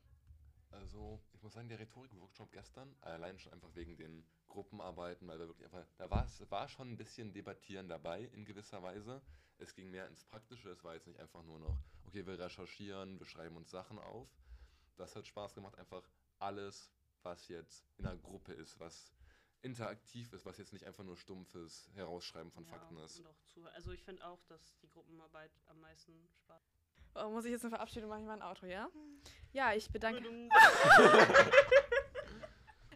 Also, 0.71 1.21
ich 1.33 1.41
muss 1.43 1.53
sagen, 1.53 1.69
der 1.69 1.79
Rhetorik-Workshop 1.79 2.51
gestern, 2.51 2.95
allein 3.01 3.37
schon 3.37 3.53
einfach 3.53 3.73
wegen 3.75 3.95
den 3.95 4.25
Gruppenarbeiten, 4.47 5.27
weil 5.27 5.39
wir 5.39 5.47
wirklich 5.47 5.65
einfach, 5.65 5.85
da 5.97 6.09
war 6.09 6.25
es 6.25 6.49
war 6.49 6.67
schon 6.67 6.91
ein 6.91 6.97
bisschen 6.97 7.31
Debattieren 7.31 7.87
dabei 7.87 8.23
in 8.33 8.43
gewisser 8.43 8.81
Weise. 8.81 9.21
Es 9.59 9.75
ging 9.75 9.91
mehr 9.91 10.07
ins 10.07 10.23
Praktische, 10.25 10.69
es 10.69 10.83
war 10.83 10.95
jetzt 10.95 11.07
nicht 11.07 11.19
einfach 11.19 11.43
nur 11.43 11.59
noch, 11.59 11.77
okay, 12.07 12.25
wir 12.25 12.39
recherchieren, 12.39 13.19
wir 13.19 13.25
schreiben 13.25 13.55
uns 13.55 13.69
Sachen 13.69 13.99
auf. 13.99 14.27
Das 14.95 15.15
hat 15.15 15.27
Spaß 15.27 15.53
gemacht, 15.53 15.77
einfach 15.77 16.03
alles, 16.39 16.91
was 17.21 17.47
jetzt 17.47 17.85
in 17.97 18.05
einer 18.05 18.17
Gruppe 18.17 18.53
ist, 18.53 18.79
was 18.79 19.13
interaktiv 19.63 20.31
ist, 20.33 20.45
was 20.45 20.57
jetzt 20.57 20.73
nicht 20.73 20.85
einfach 20.85 21.03
nur 21.03 21.17
stumpfes 21.17 21.89
Herausschreiben 21.95 22.51
von 22.51 22.65
Fakten 22.65 22.97
ist. 22.97 23.19
Und 23.19 23.27
auch 23.27 23.41
zu, 23.45 23.63
also 23.73 23.91
ich 23.91 24.03
finde 24.03 24.25
auch, 24.25 24.43
dass 24.43 24.77
die 24.79 24.89
Gruppenarbeit 24.89 25.51
am 25.67 25.79
meisten 25.79 26.13
Spaß 26.35 26.61
Oh, 27.15 27.29
muss 27.29 27.45
ich 27.45 27.51
jetzt 27.51 27.63
eine 27.63 27.69
Verabschiedung 27.69 28.09
machen? 28.09 28.21
Ich 28.21 28.27
mein 28.27 28.41
Auto, 28.41 28.65
ja? 28.65 28.89
Ja, 29.51 29.73
ich 29.73 29.89
bedanke, 29.91 30.27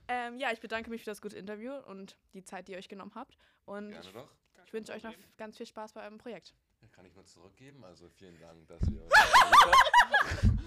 ähm, 0.07 0.39
ja, 0.39 0.51
ich 0.51 0.59
bedanke 0.59 0.89
mich 0.89 1.03
für 1.03 1.11
das 1.11 1.21
gute 1.21 1.37
Interview 1.37 1.73
und 1.73 2.17
die 2.33 2.43
Zeit, 2.43 2.67
die 2.67 2.71
ihr 2.71 2.79
euch 2.79 2.89
genommen 2.89 3.11
habt. 3.13 3.37
Und 3.65 3.91
Gerne 3.91 4.11
doch. 4.13 4.31
ich 4.65 4.73
wünsche 4.73 4.91
euch 4.93 5.03
noch 5.03 5.13
ganz 5.37 5.57
viel 5.57 5.67
Spaß 5.67 5.93
bei 5.93 6.01
eurem 6.01 6.17
Projekt. 6.17 6.55
Kann 6.97 7.05
ich 7.05 7.15
nur 7.15 7.25
zurückgeben. 7.25 7.83
Also 7.85 8.09
vielen 8.09 8.37
Dank, 8.39 8.67
dass 8.67 8.81
ihr 8.89 9.01
habt. 9.07 10.57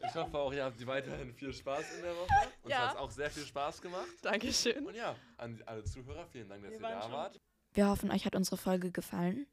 Ich 0.00 0.14
hoffe 0.16 0.36
auch, 0.38 0.52
ihr 0.52 0.64
habt 0.64 0.84
weiterhin 0.86 1.32
viel 1.32 1.52
Spaß 1.52 1.94
in 1.96 2.02
der 2.02 2.16
Woche. 2.16 2.28
Uns 2.64 2.70
Ja. 2.72 2.78
hat 2.80 2.90
es 2.94 2.96
auch 2.96 3.10
sehr 3.12 3.30
viel 3.30 3.44
Spaß 3.44 3.80
gemacht. 3.80 4.08
Dankeschön. 4.22 4.84
Und 4.86 4.96
ja, 4.96 5.14
an 5.36 5.62
alle 5.66 5.84
Zuhörer, 5.84 6.26
vielen 6.26 6.48
Dank, 6.48 6.62
dass 6.64 6.72
Wir 6.72 6.78
ihr 6.80 6.82
da 6.88 7.02
schon- 7.02 7.12
wart. 7.12 7.40
Wir 7.72 7.88
hoffen, 7.88 8.10
euch 8.10 8.26
hat 8.26 8.34
unsere 8.34 8.56
Folge 8.56 8.90
gefallen. 8.90 9.46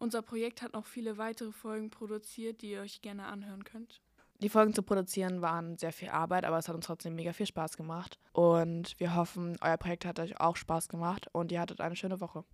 Unser 0.00 0.22
Projekt 0.22 0.60
hat 0.62 0.72
noch 0.72 0.86
viele 0.86 1.18
weitere 1.18 1.52
Folgen 1.52 1.90
produziert, 1.90 2.62
die 2.62 2.72
ihr 2.72 2.80
euch 2.80 3.00
gerne 3.00 3.26
anhören 3.26 3.62
könnt. 3.62 4.00
Die 4.40 4.48
Folgen 4.48 4.74
zu 4.74 4.82
produzieren 4.82 5.42
waren 5.42 5.76
sehr 5.76 5.92
viel 5.92 6.08
Arbeit, 6.08 6.44
aber 6.46 6.58
es 6.58 6.66
hat 6.66 6.74
uns 6.74 6.86
trotzdem 6.86 7.14
mega 7.14 7.32
viel 7.34 7.46
Spaß 7.46 7.76
gemacht. 7.76 8.18
Und 8.32 8.98
wir 8.98 9.14
hoffen, 9.14 9.56
euer 9.60 9.76
Projekt 9.76 10.06
hat 10.06 10.18
euch 10.18 10.40
auch 10.40 10.56
Spaß 10.56 10.88
gemacht 10.88 11.28
und 11.32 11.52
ihr 11.52 11.60
hattet 11.60 11.80
eine 11.80 11.94
schöne 11.94 12.20
Woche. 12.20 12.44